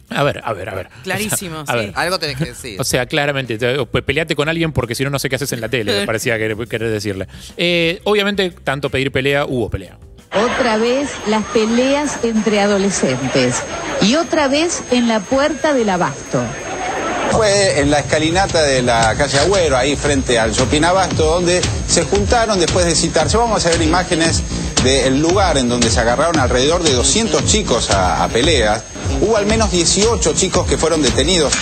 A 0.09 0.21
ver, 0.21 0.41
a 0.43 0.53
ver, 0.53 0.69
a 0.69 0.75
ver. 0.75 0.89
Clarísimo, 1.03 1.59
O 1.61 1.65
sea, 1.65 1.75
a 1.75 1.79
sí. 1.79 1.85
ver. 1.87 1.93
Algo 1.97 2.19
tenés 2.19 2.37
que 2.37 2.45
decir. 2.45 2.79
O 2.79 2.83
sea, 2.83 3.05
claramente, 3.07 3.57
te- 3.57 3.83
pues, 3.85 4.03
peleate 4.03 4.35
con 4.35 4.47
alguien 4.49 4.71
porque 4.71 4.93
si 4.95 5.03
no, 5.03 5.09
no 5.09 5.17
sé 5.17 5.27
qué 5.29 5.37
haces 5.37 5.51
en 5.53 5.61
la 5.61 5.69
tele, 5.69 5.99
me 6.01 6.05
parecía 6.05 6.37
querer, 6.37 6.55
querer 6.67 6.89
decirle. 6.91 7.27
Eh, 7.57 7.99
obviamente, 8.03 8.49
tanto 8.51 8.89
pedir 8.89 9.11
pelea, 9.11 9.45
hubo 9.45 9.69
pelea. 9.69 9.97
Otra 10.35 10.77
vez 10.77 11.09
las 11.27 11.43
peleas 11.45 12.19
entre 12.23 12.59
adolescentes. 12.59 13.63
Y 14.01 14.15
otra 14.15 14.47
vez 14.47 14.83
en 14.91 15.07
la 15.07 15.19
puerta 15.19 15.73
del 15.73 15.89
abasto. 15.89 16.41
Fue 17.31 17.79
en 17.79 17.89
la 17.89 17.99
escalinata 17.99 18.61
de 18.61 18.81
la 18.81 19.15
calle 19.15 19.39
Agüero, 19.39 19.75
ahí 19.75 19.95
frente 19.95 20.37
al 20.37 20.51
Shopping 20.51 20.83
Abasto, 20.83 21.25
donde 21.25 21.61
se 21.87 22.03
juntaron 22.03 22.59
después 22.59 22.85
de 22.85 22.95
citarse. 22.95 23.37
Vamos 23.37 23.65
a 23.65 23.69
ver 23.69 23.81
imágenes 23.81 24.43
del 24.83 25.19
lugar 25.21 25.57
en 25.57 25.69
donde 25.69 25.89
se 25.89 25.99
agarraron 25.99 26.39
alrededor 26.39 26.83
de 26.83 26.93
200 26.93 27.45
chicos 27.45 27.89
a, 27.89 28.23
a 28.23 28.27
peleas. 28.29 28.83
Hubo 29.21 29.37
al 29.37 29.45
menos 29.45 29.71
18 29.71 30.33
chicos 30.33 30.67
que 30.67 30.77
fueron 30.77 31.01
detenidos. 31.01 31.53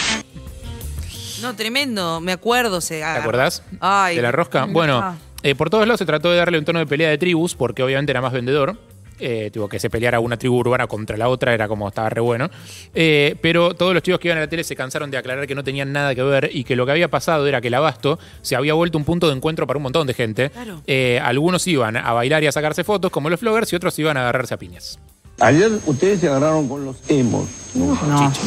No, 1.42 1.56
tremendo. 1.56 2.22
Me 2.22 2.32
acuerdo. 2.32 2.82
Se 2.82 3.00
¿Te 3.00 3.04
acordás? 3.04 3.64
Ay. 3.80 4.16
de 4.16 4.22
la 4.22 4.32
rosca. 4.32 4.64
Ah. 4.64 4.68
Bueno, 4.70 5.18
eh, 5.44 5.56
por 5.56 5.70
todos 5.70 5.88
lados 5.88 6.00
se 6.00 6.06
trató 6.06 6.30
de 6.30 6.38
darle 6.38 6.60
un 6.60 6.66
tono 6.66 6.80
de 6.80 6.86
pelea 6.86 7.10
de 7.10 7.18
tribus, 7.18 7.56
porque 7.56 7.82
obviamente 7.84 8.12
era 8.12 8.22
más 8.22 8.32
vendedor. 8.32 8.78
Eh, 9.22 9.52
tuvo 9.54 9.70
que 9.70 9.80
se 9.80 9.90
peleara 9.90 10.20
una 10.20 10.36
tribu 10.38 10.58
urbana 10.58 10.88
contra 10.88 11.16
la 11.16 11.30
otra, 11.30 11.54
era 11.54 11.68
como 11.68 11.88
estaba 11.88 12.10
re 12.10 12.22
bueno. 12.22 12.50
Eh, 12.96 13.36
pero 13.42 13.76
todos 13.76 13.94
los 13.94 14.02
chicos 14.02 14.20
que 14.20 14.30
iban 14.30 14.40
a 14.40 14.42
la 14.42 14.48
tele 14.48 14.64
se 14.64 14.76
cansaron 14.76 15.12
de 15.12 15.18
aclarar 15.18 15.46
que 15.46 15.54
no 15.54 15.64
tenían 15.64 15.92
nada 15.92 16.16
que 16.16 16.24
ver 16.24 16.50
y 16.52 16.64
que 16.64 16.76
lo 16.76 16.86
que 16.86 16.94
había 16.94 17.08
pasado 17.08 17.48
era 17.48 17.62
que 17.62 17.68
el 17.68 17.74
abasto 17.76 18.18
se 18.42 18.56
había 18.56 18.74
vuelto 18.74 18.98
un 18.98 19.06
punto 19.06 19.28
de 19.30 19.36
encuentro 19.36 19.68
para 19.68 19.78
un 19.78 19.84
montón 19.84 20.08
de 20.08 20.16
gente. 20.16 20.50
Claro. 20.50 20.82
Eh, 20.88 21.20
algunos 21.24 21.68
iban 21.68 21.98
a 21.98 22.14
bailar 22.14 22.44
y 22.44 22.48
a 22.48 22.52
sacarse 22.52 22.84
fotos, 22.84 23.12
como 23.12 23.30
los 23.30 23.40
vloggers, 23.40 23.72
y 23.72 23.76
otros 23.76 23.98
iban 24.00 24.18
a 24.18 24.22
agarrarse 24.22 24.56
a 24.56 24.58
piñas. 24.58 25.00
Ayer 25.42 25.72
ustedes 25.88 26.20
se 26.20 26.28
agarraron 26.28 26.68
con 26.70 26.86
los 26.86 26.96
emos. 27.08 27.46
No, 27.74 27.98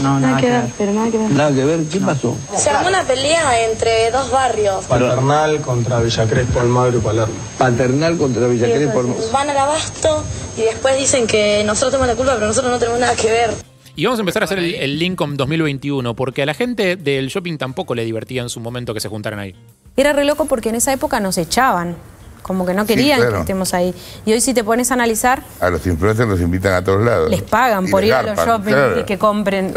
no, 0.03 0.21
nada, 0.21 0.41
que 0.41 0.51
ver. 0.51 0.65
Pero 0.79 0.93
nada 0.93 1.11
que 1.11 1.19
ver. 1.19 1.31
Nada 1.31 1.55
que 1.55 1.65
ver, 1.65 1.81
¿qué 1.91 1.99
pasó? 1.99 2.37
Se 2.57 2.71
armó 2.71 2.89
una 2.89 3.03
pelea 3.05 3.65
entre 3.69 4.11
dos 4.11 4.31
barrios. 4.31 4.85
Paternal 4.85 5.61
contra 5.63 6.01
Villa 6.01 6.27
Crespo, 6.27 6.61
Almagro 6.61 6.99
y 6.99 7.01
Palermo. 7.01 7.35
Paternal 7.59 8.17
contra 8.17 8.47
Villa 8.47 8.67
Crespo. 8.67 9.03
Van 9.33 9.51
al 9.51 9.57
abasto 9.57 10.23
y 10.57 10.63
después 10.63 10.97
dicen 10.99 11.27
que 11.27 11.65
nosotros 11.65 11.93
tenemos 11.93 12.09
la 12.09 12.17
culpa, 12.17 12.35
pero 12.35 12.47
nosotros 12.47 12.71
no 12.73 12.79
tenemos 12.79 13.01
nada 13.01 13.17
que 13.17 13.31
ver. 13.31 13.51
Y 13.97 14.05
vamos 14.05 14.19
a 14.19 14.23
empezar 14.23 14.43
a 14.43 14.45
hacer 14.45 14.59
el, 14.59 14.75
el 14.75 14.99
link 14.99 15.17
con 15.17 15.37
2021, 15.37 16.15
porque 16.15 16.43
a 16.43 16.47
la 16.47 16.55
gente 16.55 16.97
del 16.97 17.29
shopping 17.29 17.57
tampoco 17.57 17.95
le 17.95 18.05
divertía 18.05 18.43
en 18.43 18.49
su 18.49 18.61
momento 18.61 18.93
que 18.93 19.01
se 19.01 19.09
juntaran 19.09 19.39
ahí. 19.39 19.55
Era 19.97 20.13
re 20.13 20.25
loco 20.25 20.45
porque 20.47 20.69
en 20.69 20.75
esa 20.75 20.93
época 20.93 21.21
nos 21.21 21.39
echaban. 21.39 21.97
Como 22.45 22.67
que 22.67 22.75
no 22.75 22.85
querían 22.85 23.21
claro. 23.21 23.37
que 23.37 23.41
estemos 23.41 23.73
ahí. 23.73 23.95
Y 24.27 24.33
hoy 24.35 24.41
si 24.43 24.53
te 24.53 24.63
pones 24.63 24.91
a 24.91 24.95
analizar, 24.95 25.43
A 25.61 25.71
los 25.71 25.87
influencers 25.87 26.29
los 26.29 26.41
invitan 26.43 26.75
a 26.75 26.85
todos 26.85 27.03
lados. 27.03 27.31
les 27.31 27.41
pagan 27.43 27.89
por 27.89 28.05
ir 28.05 28.13
a 28.13 28.23
los 28.23 28.37
shopping 28.39 28.71
claro. 28.73 29.01
y 29.01 29.05
que 29.05 29.17
compren. 29.17 29.73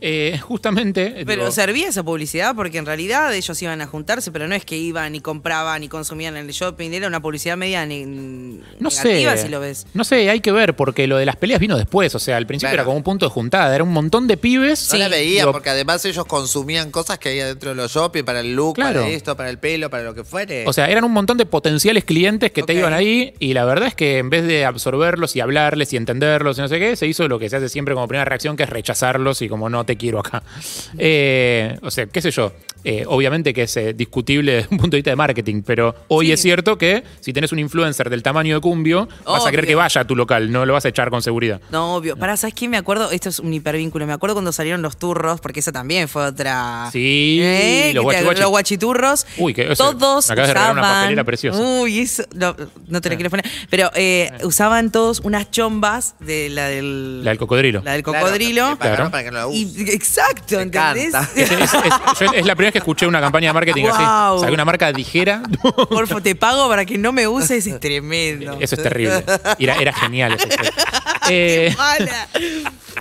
Eh, 0.00 0.32
Eh, 0.34 0.38
justamente. 0.38 1.22
Pero 1.26 1.42
digo, 1.42 1.50
servía 1.52 1.88
esa 1.88 2.02
publicidad 2.02 2.54
porque 2.54 2.78
en 2.78 2.86
realidad 2.86 3.34
ellos 3.34 3.60
iban 3.62 3.80
a 3.80 3.86
juntarse, 3.86 4.30
pero 4.32 4.46
no 4.48 4.54
es 4.54 4.64
que 4.64 4.76
iban 4.76 5.14
y 5.14 5.20
compraban 5.20 5.82
y 5.82 5.88
consumían 5.88 6.36
en 6.36 6.46
el 6.46 6.52
shopping, 6.52 6.90
era 6.92 7.06
una 7.08 7.20
publicidad 7.20 7.56
media 7.56 7.84
ne- 7.86 8.06
no 8.06 8.88
negativa 8.90 9.36
sé. 9.36 9.42
si 9.42 9.48
lo 9.48 9.60
ves. 9.60 9.86
No 9.94 10.04
sé, 10.04 10.28
hay 10.30 10.40
que 10.40 10.52
ver, 10.52 10.74
porque 10.76 11.06
lo 11.06 11.16
de 11.16 11.26
las 11.26 11.36
peleas 11.36 11.60
vino 11.60 11.76
después. 11.76 12.14
O 12.14 12.18
sea, 12.18 12.36
al 12.36 12.46
principio 12.46 12.70
Claro. 12.70 12.82
era 12.82 12.84
como 12.84 12.96
un 12.96 13.02
punto 13.02 13.26
de 13.26 13.30
juntada. 13.30 13.74
Era 13.74 13.84
un 13.84 13.92
montón 13.92 14.26
de 14.26 14.36
pibes. 14.36 14.88
No 14.92 14.98
la 14.98 15.08
veían 15.08 15.42
Digo, 15.42 15.52
porque 15.52 15.70
además 15.70 16.04
ellos 16.04 16.24
consumían 16.26 16.90
cosas 16.90 17.18
que 17.18 17.30
había 17.30 17.46
dentro 17.46 17.70
de 17.70 17.76
los 17.76 17.92
shopping 17.92 18.24
para 18.24 18.40
el 18.40 18.54
look, 18.54 18.74
Claro. 18.76 19.00
para 19.02 19.12
esto, 19.12 19.36
para 19.36 19.50
el 19.50 19.58
pelo, 19.58 19.90
para 19.90 20.02
lo 20.04 20.14
que 20.14 20.24
fuere. 20.24 20.64
O 20.66 20.72
sea, 20.72 20.88
eran 20.88 21.04
un 21.04 21.12
montón 21.12 21.36
de 21.38 21.46
potenciales 21.46 22.04
clientes 22.04 22.50
que 22.52 22.62
te 22.62 22.74
iban 22.74 22.92
ahí 22.92 23.34
y 23.38 23.52
la 23.54 23.64
verdad 23.64 23.88
es 23.88 23.94
que 23.94 24.18
en 24.18 24.30
vez 24.30 24.46
de 24.46 24.64
absorberlos 24.64 25.34
y 25.36 25.40
hablarles 25.40 25.92
y 25.92 25.96
entenderlos 25.96 26.58
y 26.58 26.60
no 26.60 26.68
sé 26.68 26.78
qué, 26.78 26.96
se 26.96 27.06
hizo 27.06 27.26
lo 27.28 27.38
que 27.38 27.48
se 27.50 27.56
hace 27.56 27.68
siempre 27.68 27.94
como 27.94 28.06
primera 28.08 28.24
reacción, 28.24 28.56
que 28.56 28.62
es 28.64 28.70
rechazarlos 28.70 29.42
y 29.42 29.48
como 29.48 29.68
no 29.68 29.84
te 29.88 29.96
quiero 29.96 30.18
acá. 30.18 30.42
Eh, 30.98 31.78
o 31.80 31.90
sea, 31.90 32.04
qué 32.06 32.20
sé 32.20 32.30
yo. 32.30 32.52
Eh, 32.84 33.04
obviamente 33.06 33.52
que 33.54 33.62
es 33.64 33.76
eh, 33.76 33.92
discutible 33.94 34.52
desde 34.56 34.68
un 34.70 34.78
punto 34.78 34.92
de 34.96 34.98
vista 34.98 35.10
de 35.10 35.16
marketing, 35.16 35.62
pero 35.64 35.94
hoy 36.08 36.32
es 36.32 36.40
cierto 36.42 36.78
que 36.78 37.02
si 37.20 37.32
tenés 37.32 37.52
un 37.52 37.58
influencer 37.58 38.10
del 38.10 38.22
tamaño 38.22 38.54
de 38.56 38.60
Cumbio, 38.60 39.08
vas 39.26 39.46
a 39.46 39.50
querer 39.50 39.66
que 39.66 39.74
vaya 39.74 40.00
a 40.02 40.06
tu 40.06 40.14
local, 40.16 40.50
no 40.52 40.64
lo 40.66 40.72
vas 40.72 40.84
a 40.84 40.88
echar 40.88 41.10
con 41.10 41.22
seguridad. 41.22 41.60
No, 41.70 41.94
obvio. 41.96 42.16
Pará, 42.16 42.36
¿sabes 42.36 42.54
qué? 42.54 42.68
Me 42.68 42.76
acuerdo, 42.76 43.10
esto 43.10 43.28
es 43.28 43.38
un 43.40 43.52
hipervínculo, 43.52 44.06
me 44.06 44.12
acuerdo 44.12 44.34
cuando 44.34 44.52
salieron 44.52 44.82
los 44.82 44.96
turros, 44.96 45.40
porque 45.40 45.60
esa 45.60 45.72
también 45.72 46.08
fue 46.08 46.24
otra... 46.26 46.88
Sí, 46.92 47.38
¿Eh? 47.42 47.92
los 47.94 48.04
Que 48.04 48.10
te- 48.10 48.22
guachi-guachi. 48.24 48.40
los 48.40 48.50
guachiturros. 48.50 49.26
Uy, 49.38 49.54
que 49.54 49.72
eso- 49.72 49.96
todos 49.96 50.28
me 50.28 50.32
acabas 50.32 50.48
de 50.48 50.54
regalar 50.54 50.72
usaban... 50.72 50.78
una 50.90 51.00
papelera 51.02 51.24
preciosa. 51.24 51.60
Uy, 51.60 51.98
eso... 52.00 52.22
No, 52.34 52.54
no 52.88 53.00
te 53.00 53.10
lo 53.10 53.16
quiero 53.16 53.30
poner. 53.30 53.44
Pero 53.70 53.90
eh, 53.94 54.30
usaban 54.42 54.90
todos 54.92 55.20
unas 55.20 55.50
chombas 55.50 56.14
de 56.20 56.48
la 56.50 56.68
del... 56.68 57.24
La 57.24 57.30
del 57.30 57.38
cocodrilo. 57.38 57.82
La 57.84 57.92
del 57.92 58.02
cocodrilo. 58.02 58.76
Claro. 58.78 59.10
para 59.10 59.24
que 59.24 59.30
no 59.30 59.48
la 59.48 59.54
Y- 59.54 59.90
exacto, 59.90 60.60
¿entendés? 60.60 61.14
Es, 61.36 61.50
es- 61.50 61.60
es- 61.74 62.20
yo- 62.20 62.32
es 62.32 62.46
la 62.46 62.54
primera 62.54 62.67
vez 62.68 62.72
que 62.72 62.78
escuché 62.78 63.06
una 63.06 63.20
campaña 63.20 63.48
de 63.50 63.52
marketing 63.54 63.84
así. 63.86 64.02
O 64.36 64.38
sea, 64.38 64.48
que 64.48 64.54
una 64.54 64.64
marca 64.64 64.92
dijera, 64.92 65.42
Por 65.62 66.06
favor, 66.06 66.22
te 66.22 66.34
pago 66.34 66.68
para 66.68 66.84
que 66.84 66.98
no 66.98 67.12
me 67.12 67.26
uses, 67.28 67.66
es 67.66 67.80
tremendo. 67.80 68.56
eso 68.60 68.74
es 68.76 68.82
terrible. 68.82 69.24
Era, 69.58 69.76
era 69.76 69.92
genial 69.92 70.32
eso. 70.34 70.48
Eh, 71.30 71.74
Mala. 71.76 72.26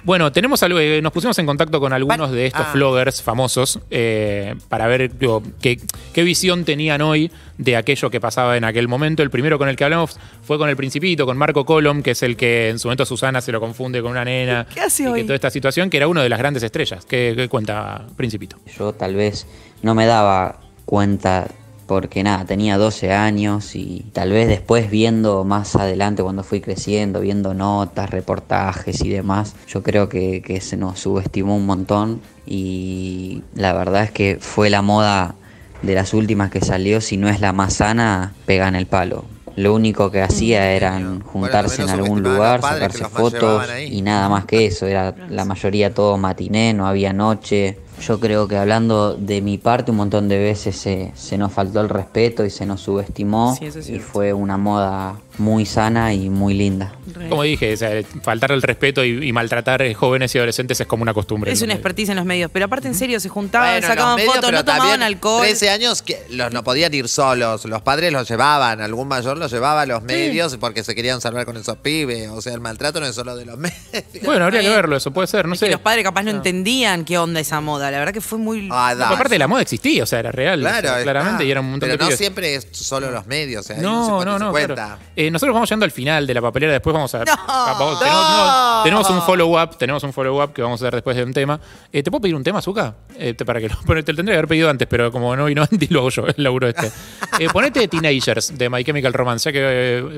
Bueno, 0.03 0.31
tenemos 0.31 0.61
algo, 0.63 0.79
eh, 0.79 1.01
nos 1.01 1.11
pusimos 1.11 1.37
en 1.39 1.45
contacto 1.45 1.79
con 1.79 1.93
algunos 1.93 2.31
de 2.31 2.47
estos 2.47 2.65
Ah. 2.67 2.71
vloggers 2.73 3.21
famosos 3.21 3.79
eh, 3.89 4.55
para 4.69 4.87
ver 4.87 5.17
digo, 5.17 5.43
qué, 5.61 5.79
qué 6.13 6.23
visión 6.23 6.65
tenían 6.65 7.01
hoy 7.01 7.31
de 7.57 7.75
aquello 7.75 8.09
que 8.09 8.19
pasaba 8.21 8.57
en 8.57 8.63
aquel 8.63 8.87
momento. 8.87 9.23
El 9.23 9.29
primero 9.29 9.57
con 9.57 9.69
el 9.69 9.75
que 9.75 9.83
hablamos 9.83 10.19
fue 10.43 10.57
con 10.57 10.69
el 10.69 10.75
Principito, 10.75 11.25
con 11.25 11.37
Marco 11.37 11.65
Colom, 11.65 12.03
que 12.03 12.11
es 12.11 12.23
el 12.23 12.35
que 12.37 12.69
en 12.69 12.79
su 12.79 12.87
momento 12.87 13.05
Susana 13.05 13.41
se 13.41 13.51
lo 13.51 13.59
confunde 13.59 14.01
con 14.01 14.11
una 14.11 14.23
nena. 14.25 14.67
¿Qué 14.73 14.81
hace 14.81 15.03
y 15.03 15.05
que 15.05 15.11
hoy? 15.11 15.21
toda 15.23 15.35
esta 15.35 15.49
situación, 15.49 15.89
que 15.89 15.97
era 15.97 16.07
uno 16.07 16.21
de 16.21 16.29
las 16.29 16.39
grandes 16.39 16.63
estrellas. 16.63 17.05
¿Qué, 17.05 17.33
qué 17.35 17.47
cuenta 17.49 18.05
Principito? 18.15 18.57
Yo 18.77 18.93
tal 18.93 19.15
vez 19.15 19.47
no 19.81 19.95
me 19.95 20.05
daba 20.05 20.59
cuenta 20.85 21.47
porque 21.87 22.21
nada, 22.21 22.45
tenía 22.45 22.77
12 22.77 23.13
años 23.13 23.75
y 23.75 24.05
tal 24.13 24.31
vez 24.31 24.47
después 24.47 24.91
viendo 24.91 25.43
más 25.45 25.75
adelante 25.75 26.21
cuando 26.21 26.43
fui 26.43 26.61
creciendo, 26.61 27.21
viendo 27.21 27.53
notas, 27.53 28.09
reportajes 28.09 29.01
y 29.03 29.09
demás, 29.09 29.55
yo 29.67 29.81
creo 29.81 30.09
que, 30.09 30.41
que 30.41 30.61
se 30.61 30.77
nos 30.77 30.99
subestimó 30.99 31.55
un 31.55 31.65
montón 31.65 32.21
y 32.45 33.41
la 33.55 33.73
verdad 33.73 34.03
es 34.03 34.11
que 34.11 34.37
fue 34.39 34.69
la 34.69 34.81
moda 34.81 35.35
de 35.81 35.95
las 35.95 36.13
últimas 36.13 36.51
que 36.51 36.61
salió, 36.61 37.01
si 37.01 37.17
no 37.17 37.29
es 37.29 37.39
la 37.39 37.53
más 37.53 37.75
sana, 37.75 38.33
pega 38.45 38.67
en 38.67 38.75
el 38.75 38.85
palo. 38.85 39.25
Lo 39.55 39.73
único 39.73 40.11
que 40.11 40.21
hacía 40.21 40.71
eran 40.73 41.21
juntarse 41.21 41.81
en 41.81 41.89
algún 41.89 42.21
lugar, 42.21 42.61
sacarse 42.61 43.05
fotos 43.05 43.67
y 43.89 44.03
nada 44.03 44.29
más 44.29 44.45
que 44.45 44.67
eso. 44.67 44.85
Era 44.85 45.15
la 45.29 45.45
mayoría 45.45 45.95
todo 45.95 46.15
matiné, 46.17 46.75
no 46.75 46.85
había 46.85 47.11
noche. 47.11 47.79
Yo 48.01 48.19
creo 48.19 48.47
que 48.47 48.57
hablando 48.57 49.15
de 49.15 49.41
mi 49.41 49.57
parte, 49.57 49.91
un 49.91 49.97
montón 49.97 50.27
de 50.27 50.37
veces 50.37 50.75
se, 50.75 51.11
se 51.15 51.37
nos 51.37 51.51
faltó 51.51 51.81
el 51.81 51.89
respeto 51.89 52.45
y 52.45 52.49
se 52.49 52.65
nos 52.65 52.81
subestimó. 52.81 53.55
Sí, 53.55 53.69
y 53.91 53.99
fue 53.99 54.33
una 54.33 54.57
moda 54.57 55.19
muy 55.39 55.65
sana 55.65 56.13
y 56.13 56.29
muy 56.29 56.53
linda. 56.53 56.93
Como 57.29 57.43
dije, 57.43 57.73
o 57.73 57.77
sea, 57.77 57.91
faltar 58.23 58.51
el 58.51 58.61
respeto 58.61 59.03
y, 59.03 59.27
y 59.27 59.33
maltratar 59.33 59.91
jóvenes 59.93 60.33
y 60.35 60.37
adolescentes 60.37 60.79
es 60.79 60.87
como 60.87 61.01
una 61.03 61.13
costumbre. 61.13 61.51
Es 61.51 61.61
una 61.61 61.73
expertise 61.73 62.09
en 62.09 62.15
los 62.17 62.25
medios. 62.25 62.51
Pero 62.53 62.65
aparte, 62.65 62.87
en 62.87 62.95
serio, 62.95 63.19
se 63.19 63.29
juntaban, 63.29 63.71
Bueno, 63.73 63.87
sacaban 63.87 64.15
medios, 64.17 64.35
fotos, 64.35 64.51
no 64.51 64.63
tomaban 64.65 65.01
alcohol. 65.03 65.41
13 65.41 65.69
años 65.69 66.01
que 66.01 66.21
los 66.29 66.51
no 66.51 66.63
podían 66.63 66.93
ir 66.93 67.07
solos. 67.07 67.65
Los 67.65 67.81
padres 67.81 68.11
los 68.13 68.29
llevaban, 68.29 68.81
algún 68.81 69.07
mayor 69.07 69.37
los 69.37 69.51
llevaba 69.51 69.81
a 69.81 69.85
los 69.85 70.03
medios 70.03 70.57
porque 70.57 70.83
se 70.83 70.93
querían 70.95 71.19
salvar 71.21 71.45
con 71.45 71.57
esos 71.57 71.77
pibes. 71.77 72.29
O 72.29 72.41
sea, 72.41 72.53
el 72.53 72.61
maltrato 72.61 72.99
no 72.99 73.05
es 73.07 73.15
solo 73.15 73.35
de 73.35 73.45
los 73.45 73.57
medios. 73.57 73.77
Bueno, 74.23 74.45
habría 74.45 74.61
que 74.61 74.69
verlo, 74.69 74.95
eso 74.97 75.11
puede 75.11 75.27
ser, 75.27 75.47
no 75.47 75.53
Es 75.53 75.59
que 75.59 75.65
sé. 75.67 75.71
los 75.71 75.81
padres 75.81 76.03
capaz 76.03 76.23
no 76.23 76.31
entendían 76.31 77.05
qué 77.05 77.17
onda 77.17 77.39
esa 77.39 77.61
moda. 77.61 77.89
La 77.89 77.99
verdad 77.99 78.13
que 78.13 78.21
fue 78.21 78.37
muy... 78.37 78.69
Ah, 78.71 78.93
No, 78.97 79.05
aparte 79.05 79.37
la 79.39 79.47
moda 79.47 79.61
existía, 79.61 80.03
o 80.03 80.05
sea, 80.05 80.19
era 80.19 80.31
real. 80.31 80.59
Claro, 80.59 80.77
o 80.87 80.91
sea, 80.91 80.97
es- 80.99 81.03
claramente, 81.03 81.43
ah, 81.43 81.47
y 81.47 81.51
era 81.51 81.61
un 81.61 81.71
montón 81.71 81.87
Pero 81.89 81.93
de 81.93 81.97
no 82.03 82.05
pibes. 82.07 82.19
siempre 82.19 82.55
es 82.55 82.67
solo 82.71 83.09
los 83.11 83.25
medios. 83.25 83.65
O 83.65 83.67
sea, 83.67 83.77
No, 83.77 84.23
no, 84.23 84.33
en 84.33 84.39
no. 84.39 84.51
cuenta. 84.51 84.73
claro. 84.75 84.97
Eh, 85.15 85.26
nosotros 85.31 85.53
vamos 85.53 85.69
llegando 85.69 85.85
al 85.85 85.91
final 85.91 86.25
de 86.27 86.33
la 86.33 86.41
papelera, 86.41 86.71
después 86.73 86.93
vamos 86.93 87.13
a. 87.15 87.21
a- 87.21 87.73
vamos- 87.79 87.99
tenemos, 87.99 88.21
no, 88.29 88.83
tenemos 88.83 89.09
un 89.09 89.21
follow-up, 89.21 89.77
tenemos 89.77 90.03
un 90.03 90.13
follow-up 90.13 90.53
que 90.53 90.61
vamos 90.61 90.81
a 90.81 90.85
hacer 90.85 90.95
después 90.95 91.15
de 91.17 91.23
un 91.23 91.33
tema. 91.33 91.59
Eh, 91.91 92.03
¿Te 92.03 92.11
puedo 92.11 92.21
pedir 92.21 92.35
un 92.35 92.43
tema, 92.43 92.61
Zuka? 92.61 92.95
Eh, 93.17 93.33
te- 93.33 93.45
para 93.45 93.59
que 93.59 93.69
lo, 93.69 93.75
te 93.85 93.93
lo 93.93 94.03
tendría 94.03 94.33
que 94.33 94.37
haber 94.39 94.47
pedido 94.47 94.69
antes, 94.69 94.87
pero 94.87 95.11
como 95.11 95.35
no 95.35 95.45
vino 95.45 95.61
antes, 95.71 95.89
lo 95.91 95.99
hago 95.99 96.09
yo, 96.09 96.25
el 96.27 96.43
laburo 96.43 96.67
este. 96.67 96.91
Eh, 97.39 97.47
ponete 97.53 97.87
Teenagers 97.87 98.57
de 98.57 98.67
My 98.69 98.83
Chemical 98.83 99.13
Romance, 99.13 99.45
ya 99.49 99.51
que 99.53 99.59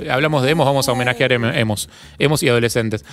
eh, 0.06 0.10
hablamos 0.12 0.42
de 0.44 0.52
emos, 0.52 0.66
vamos 0.66 0.88
a 0.88 0.94
homenajear 0.94 1.34
em- 1.34 1.44
emos, 1.46 1.90
emos 2.18 2.42
y 2.44 2.48
adolescentes. 2.50 3.04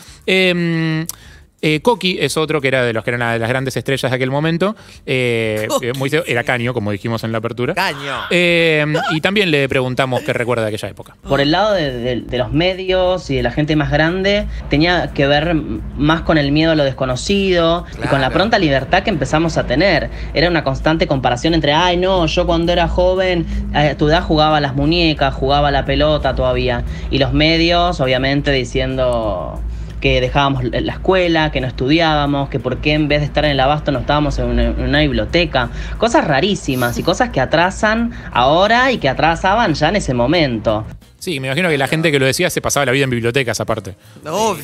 Eh, 1.62 1.80
Coqui 1.80 2.18
es 2.20 2.36
otro 2.36 2.60
que 2.60 2.68
era 2.68 2.84
de 2.84 2.92
los 2.92 3.02
que 3.02 3.10
eran 3.10 3.20
la- 3.20 3.32
de 3.32 3.38
las 3.38 3.48
grandes 3.48 3.76
estrellas 3.76 4.10
de 4.10 4.14
aquel 4.14 4.30
momento. 4.30 4.76
Eh, 5.06 5.66
eh, 5.80 5.92
muy- 5.98 6.10
era 6.26 6.44
Caño, 6.44 6.74
como 6.74 6.90
dijimos 6.90 7.24
en 7.24 7.32
la 7.32 7.38
apertura. 7.38 7.74
Caño. 7.74 8.14
Eh, 8.30 8.84
y 9.12 9.20
también 9.22 9.50
le 9.50 9.68
preguntamos 9.68 10.20
qué 10.22 10.32
recuerda 10.34 10.62
de 10.64 10.68
aquella 10.68 10.88
época. 10.88 11.16
Por 11.26 11.40
el 11.40 11.50
lado 11.50 11.72
de, 11.72 11.92
de- 11.92 12.20
de 12.20 12.38
los 12.38 12.52
medios 12.52 13.30
y 13.30 13.36
de 13.36 13.42
la 13.42 13.50
gente 13.50 13.74
más 13.74 13.90
grande, 13.90 14.46
tenía 14.68 15.12
que 15.14 15.26
ver 15.26 15.54
más 15.54 16.20
con 16.22 16.36
el 16.38 16.52
miedo 16.52 16.72
a 16.72 16.74
lo 16.74 16.84
desconocido 16.84 17.84
y 18.02 18.06
con 18.08 18.20
la 18.20 18.30
pronta 18.30 18.58
libertad 18.58 19.02
que 19.02 19.10
empezamos 19.10 19.56
a 19.56 19.66
tener. 19.66 20.10
Era 20.34 20.48
una 20.50 20.62
constante 20.62 21.06
comparación 21.06 21.54
entre, 21.54 21.72
ay 21.72 21.96
no, 21.96 22.26
yo 22.26 22.46
cuando 22.46 22.72
era 22.72 22.86
joven, 22.86 23.46
a 23.74 23.94
tu 23.94 24.08
edad 24.08 24.22
jugaba 24.22 24.58
a 24.58 24.60
las 24.60 24.74
muñecas, 24.74 25.34
jugaba 25.34 25.68
a 25.68 25.70
la 25.70 25.84
pelota 25.86 26.34
todavía. 26.34 26.84
Y 27.10 27.18
los 27.18 27.32
medios, 27.32 27.98
obviamente, 28.00 28.52
diciendo 28.52 29.60
que 30.06 30.20
dejábamos 30.20 30.62
la 30.62 30.92
escuela, 30.92 31.50
que 31.50 31.60
no 31.60 31.66
estudiábamos, 31.66 32.48
que 32.48 32.60
por 32.60 32.76
qué 32.76 32.92
en 32.92 33.08
vez 33.08 33.18
de 33.22 33.26
estar 33.26 33.44
en 33.44 33.50
el 33.50 33.58
abasto 33.58 33.90
no 33.90 33.98
estábamos 33.98 34.38
en 34.38 34.44
una, 34.44 34.62
en 34.62 34.80
una 34.80 35.00
biblioteca. 35.00 35.68
Cosas 35.98 36.24
rarísimas 36.24 36.96
y 36.96 37.02
cosas 37.02 37.30
que 37.30 37.40
atrasan 37.40 38.12
ahora 38.32 38.92
y 38.92 38.98
que 38.98 39.08
atrasaban 39.08 39.74
ya 39.74 39.88
en 39.88 39.96
ese 39.96 40.14
momento. 40.14 40.84
Sí, 41.26 41.40
me 41.40 41.48
imagino 41.48 41.68
que 41.68 41.76
la 41.76 41.88
gente 41.88 42.12
que 42.12 42.20
lo 42.20 42.24
decía 42.26 42.48
se 42.50 42.60
pasaba 42.60 42.86
la 42.86 42.92
vida 42.92 43.02
en 43.02 43.10
bibliotecas 43.10 43.58
aparte. 43.58 43.96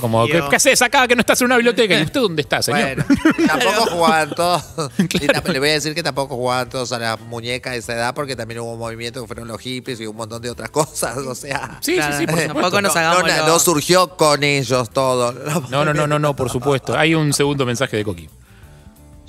Como, 0.01 0.27
¿qué, 0.29 0.40
qué 0.48 0.55
haces 0.55 0.81
acá 0.81 1.09
que 1.09 1.16
no 1.16 1.20
estás 1.20 1.40
en 1.40 1.46
una 1.46 1.57
biblioteca? 1.57 1.98
¿Y 1.98 2.05
usted 2.05 2.20
dónde 2.20 2.42
está, 2.42 2.62
señor? 2.62 3.05
Bueno, 3.05 3.05
tampoco 3.48 3.87
jugaban 3.90 4.31
todos. 4.31 4.62
Y 4.98 5.27
tam- 5.27 5.48
le 5.53 5.59
voy 5.59 5.70
a 5.70 5.72
decir 5.72 5.92
que 5.92 6.05
tampoco 6.05 6.37
jugaban 6.37 6.68
todos 6.68 6.92
a 6.92 7.01
la 7.01 7.16
muñeca 7.16 7.72
de 7.72 7.79
esa 7.79 7.94
edad 7.94 8.14
porque 8.14 8.37
también 8.37 8.61
hubo 8.61 8.75
un 8.75 8.79
movimiento 8.79 9.20
que 9.20 9.27
fueron 9.27 9.48
los 9.48 9.61
hippies 9.61 10.01
y 10.01 10.07
un 10.07 10.14
montón 10.14 10.40
de 10.40 10.51
otras 10.51 10.70
cosas. 10.70 11.16
O 11.16 11.35
sea, 11.35 11.79
Sí, 11.81 11.96
sí, 11.96 12.09
sí, 12.18 12.27
por 12.29 12.38
Eh, 12.38 12.46
supuesto. 12.46 12.81
no, 12.81 12.88
no, 12.94 13.22
no, 13.27 13.46
no 13.48 13.59
surgió 13.59 14.16
con 14.16 14.44
ellos 14.44 14.88
todo. 14.90 15.33
No, 15.68 15.85
no, 15.85 15.92
no, 15.92 16.07
no, 16.07 16.18
no, 16.20 16.37
por 16.37 16.48
supuesto. 16.48 16.96
Hay 16.96 17.16
un 17.16 17.33
segundo 17.33 17.66
mensaje 17.66 17.96
de 17.96 18.05
Coqui. 18.05 18.29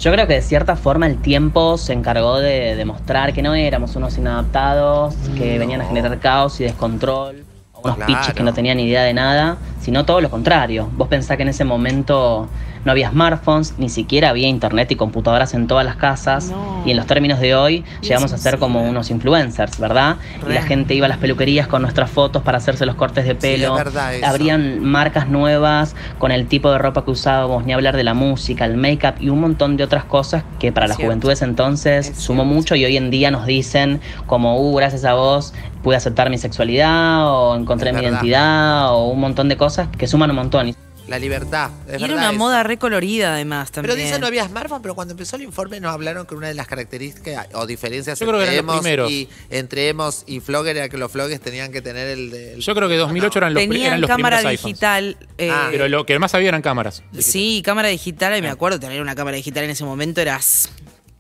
Yo 0.04 0.12
creo 0.12 0.28
que 0.28 0.34
de 0.34 0.42
cierta 0.42 0.76
forma 0.76 1.08
el 1.08 1.22
tiempo 1.22 1.78
se 1.78 1.94
encargó 1.94 2.38
de 2.39 2.76
demostrar 2.76 3.32
que 3.32 3.42
no 3.42 3.56
éramos 3.56 3.96
unos 3.96 4.18
inadaptados, 4.18 5.16
que 5.38 5.58
venían 5.58 5.80
a 5.80 5.86
generar 5.86 6.20
caos 6.20 6.60
y 6.60 6.66
descontrol, 6.66 7.46
unos 7.84 7.98
Claro. 7.98 8.13
piches 8.19 8.34
que 8.34 8.43
no 8.43 8.54
tenían 8.54 8.78
ni 8.78 8.84
idea 8.84 9.04
de 9.04 9.13
nada, 9.13 9.58
sino 9.82 10.06
todo 10.06 10.22
lo 10.22 10.30
contrario. 10.30 10.89
Vos 10.96 11.08
pensás 11.10 11.38
que 11.38 11.43
en 11.43 11.50
ese 11.50 11.65
momento 11.65 12.48
no 12.86 12.91
había 12.91 13.10
smartphones, 13.12 13.76
ni 13.78 13.88
siquiera 13.88 14.30
había 14.30 14.48
internet 14.50 14.91
y 14.91 14.98
computadoras 14.98 15.54
en 15.54 15.67
todas 15.67 15.86
las 15.86 15.96
casas, 15.96 16.52
y 16.86 16.91
en 16.91 16.98
los 16.98 17.06
términos 17.08 17.39
de 17.39 17.56
hoy 17.56 17.86
llegamos 18.02 18.34
a 18.34 18.38
ser 18.38 18.60
como 18.60 18.84
unos 18.84 19.10
influencers, 19.10 19.80
¿verdad? 19.80 20.17
Y 20.50 20.52
la 20.52 20.63
gente 20.63 20.93
iba 20.93 21.06
a 21.06 21.10
las 21.10 21.17
peluquerías 21.17 21.67
con 21.67 21.82
nuestras 21.82 22.10
fotos 22.12 22.43
para 22.43 22.58
hacerse 22.58 22.86
los 22.86 22.96
cortes 22.96 23.26
de 23.26 23.36
pelo, 23.36 23.78
es 23.78 23.86
verdad 23.86 24.15
eso. 24.15 24.26
abrían 24.26 24.84
marcas 24.84 25.30
nuevas 25.30 25.96
con 26.17 26.32
el 26.34 26.46
tipo 26.48 26.69
de 26.72 26.78
ropa 26.78 27.06
que 27.06 27.12
usábamos, 27.12 27.65
ni 27.65 27.72
hablar 27.72 27.96
de 27.96 28.04
la 28.04 28.13
música, 28.13 28.65
el 28.65 28.76
make-up 28.76 29.13
y 29.22 29.30
un 29.30 29.39
montón 29.39 29.78
de 29.78 29.86
otras 29.86 30.04
cosas 30.04 30.43
que 30.60 30.74
para 30.74 30.88
las 30.88 30.98
cierto. 30.98 31.08
juventudes 31.10 31.41
entonces 31.41 32.12
sumó 32.17 32.43
mucho 32.43 32.76
y 32.76 32.84
hoy 32.84 32.98
en 32.98 33.12
día 33.12 33.32
nos 33.32 33.46
dicen 33.46 34.02
como, 34.26 34.60
uh, 34.60 34.76
gracias 34.76 35.06
a 35.06 35.13
vos 35.13 35.54
pude 35.84 35.96
aceptar 35.98 36.30
mi 36.30 36.38
sexualidad 36.38 37.28
o 37.28 37.56
encontré 37.56 37.89
Es 37.89 37.96
mi 37.96 38.02
verdad. 38.02 38.17
identidad 38.19 38.91
o 38.93 39.08
un 39.10 39.19
montón 39.19 39.50
de 39.50 39.58
cosas 39.58 39.89
que 39.98 40.08
suman 40.08 40.30
un 40.32 40.38
montón. 40.38 40.74
La 41.08 41.19
libertad. 41.19 41.69
es 41.89 42.00
Y 42.00 42.06
era 42.06 42.13
una 42.13 42.30
eso. 42.30 42.38
moda 42.39 42.63
recolorida 42.63 43.34
además 43.34 43.72
también. 43.72 43.93
Pero 43.93 44.02
dicen 44.02 44.22
no 44.22 44.28
había 44.28 44.48
smartphone, 44.48 44.82
pero 44.82 44.96
cuando 44.96 45.12
empezó 45.12 45.36
el 45.36 45.41
informe 45.41 45.82
nos 45.82 45.91
hablaron 45.93 46.26
que 46.26 46.34
una 46.34 46.48
de 46.48 46.54
las 46.54 46.65
características 46.65 47.50
o 47.54 47.65
diferencias 47.67 48.17
Yo 48.19 48.26
creo 48.26 48.39
que 48.39 48.46
entre, 48.46 48.56
eran 48.60 48.65
los 48.67 48.86
Emos 48.86 49.12
y, 49.12 49.28
entre 49.50 49.89
Emos 49.89 50.24
y 50.28 50.39
Flogger 50.39 50.78
era 50.78 50.88
que 50.88 50.98
los 50.98 51.12
Floggers 51.12 51.41
tenían 51.41 51.74
que 51.74 51.82
tener 51.82 52.08
el 52.08 52.32
de... 52.32 52.56
Yo 52.58 52.74
creo 52.74 52.88
que 52.88 52.96
2008 52.96 53.38
eran 53.38 53.54
los, 53.54 53.62
Tenían 53.63 53.86
eran 53.88 54.02
los 54.02 54.08
cámara 54.08 54.38
primeros 54.38 54.63
digital. 54.63 55.17
eh, 55.38 55.52
Pero 55.72 55.89
lo 55.89 56.06
que 56.06 56.17
más 56.19 56.34
había 56.36 56.48
eran 56.48 56.62
cámaras. 56.62 57.04
Sí, 57.19 57.62
cámara 57.65 57.89
digital. 57.89 58.38
Y 58.38 58.41
me 58.41 58.50
acuerdo 58.50 58.80
tener 58.80 59.02
una 59.02 59.13
cámara 59.13 59.36
digital 59.36 59.65
en 59.65 59.72
ese 59.72 59.84
momento 59.84 60.22
era 60.22 60.39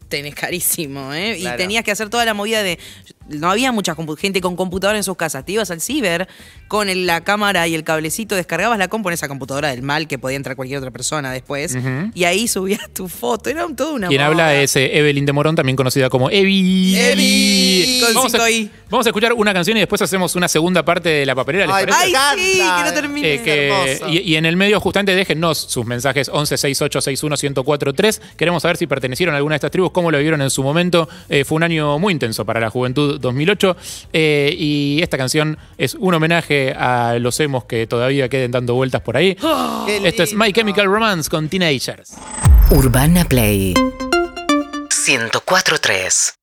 tenés 0.07 0.35
carísimo, 0.35 1.11
¿eh? 1.13 1.37
Claro. 1.39 1.55
Y 1.55 1.57
tenías 1.57 1.83
que 1.83 1.91
hacer 1.91 2.09
toda 2.09 2.23
la 2.23 2.33
movida 2.35 2.61
de. 2.61 2.77
No 3.29 3.49
había 3.49 3.71
mucha 3.71 3.95
gente 4.19 4.41
con 4.41 4.55
computadora 4.55 4.97
en 4.97 5.03
sus 5.03 5.15
casas. 5.17 5.45
Te 5.45 5.53
ibas 5.53 5.71
al 5.71 5.79
ciber 5.81 6.27
con 6.67 6.89
el- 6.89 7.05
la 7.07 7.21
cámara 7.21 7.67
y 7.67 7.75
el 7.75 7.83
cablecito, 7.83 8.35
descargabas 8.35 8.77
la 8.77 8.87
compu 8.87 9.09
en 9.09 9.13
esa 9.13 9.27
computadora 9.27 9.69
del 9.69 9.81
mal 9.81 10.07
que 10.07 10.17
podía 10.19 10.35
entrar 10.37 10.55
cualquier 10.55 10.79
otra 10.79 10.91
persona 10.91 11.31
después. 11.31 11.77
Y 12.13 12.23
ahí 12.25 12.47
subías 12.47 12.89
tu 12.93 13.07
foto. 13.07 13.49
Era 13.49 13.65
un- 13.65 13.75
toda 13.75 13.93
una 13.93 14.07
Quien 14.07 14.19
moda. 14.21 14.27
habla 14.27 14.55
es 14.61 14.75
eh, 14.75 14.97
Evelyn 14.97 15.25
de 15.25 15.33
Morón, 15.33 15.55
también 15.55 15.75
conocida 15.75 16.09
como 16.09 16.29
Evi. 16.29 16.95
Evi, 16.97 18.01
con 18.03 18.13
Vamos 18.13 18.35
a, 18.35 18.39
vamos 18.89 19.05
a 19.05 19.09
escuchar 19.09 19.33
una 19.33 19.53
canción 19.53 19.77
y 19.77 19.79
después 19.81 20.01
hacemos 20.01 20.35
una 20.35 20.47
segunda 20.47 20.83
parte 20.83 21.09
de 21.09 21.25
la 21.25 21.35
papelera. 21.35 21.65
¿les 21.65 21.75
Ay, 21.75 21.85
parece? 21.85 22.17
Ay, 22.17 22.37
Me 22.37 22.43
sí, 22.43 22.57
que 22.59 22.83
no 22.83 22.93
termine. 22.93 23.33
Eh, 23.35 23.41
que- 23.41 23.99
y, 24.09 24.19
y 24.31 24.35
en 24.35 24.45
el 24.45 24.55
medio, 24.57 24.79
justamente, 24.79 25.15
déjennos 25.15 25.57
sus 25.57 25.85
mensajes 25.85 26.29
11 26.31 26.57
68 26.57 27.01
61 27.01 27.35
1043. 27.41 28.21
Queremos 28.37 28.61
saber 28.61 28.77
si 28.77 28.87
pertenecieron 28.87 29.33
a 29.35 29.37
alguna 29.37 29.53
de 29.53 29.57
estas 29.57 29.71
tribus, 29.71 29.91
cómo 29.91 30.11
lo 30.11 30.17
vivieron 30.17 30.41
en 30.41 30.49
su 30.49 30.63
momento. 30.63 31.07
Eh, 31.29 31.43
fue 31.45 31.55
un 31.57 31.63
año 31.63 31.97
muy 31.99 32.13
intenso 32.13 32.45
para 32.45 32.59
la 32.59 32.69
juventud 32.69 33.12
2008. 33.19 33.77
eh, 34.13 34.55
y 34.57 35.01
esta 35.01 35.17
canción 35.17 35.57
es 35.77 35.95
un 35.95 36.13
homenaje 36.13 36.73
a 36.73 37.17
los 37.19 37.39
emos 37.39 37.65
que 37.65 37.87
todavía 37.87 38.29
queden 38.29 38.51
dando 38.51 38.75
vueltas 38.75 39.01
por 39.01 39.17
ahí. 39.17 39.35
Qué 39.85 40.01
Esto 40.07 40.23
es. 40.23 40.33
My 40.33 40.51
Chemical 40.51 40.85
Romance 40.85 41.29
con 41.29 41.49
Teenagers. 41.49 42.13
Urbana 42.71 43.25
Play 43.25 43.73
104.3 44.89 46.35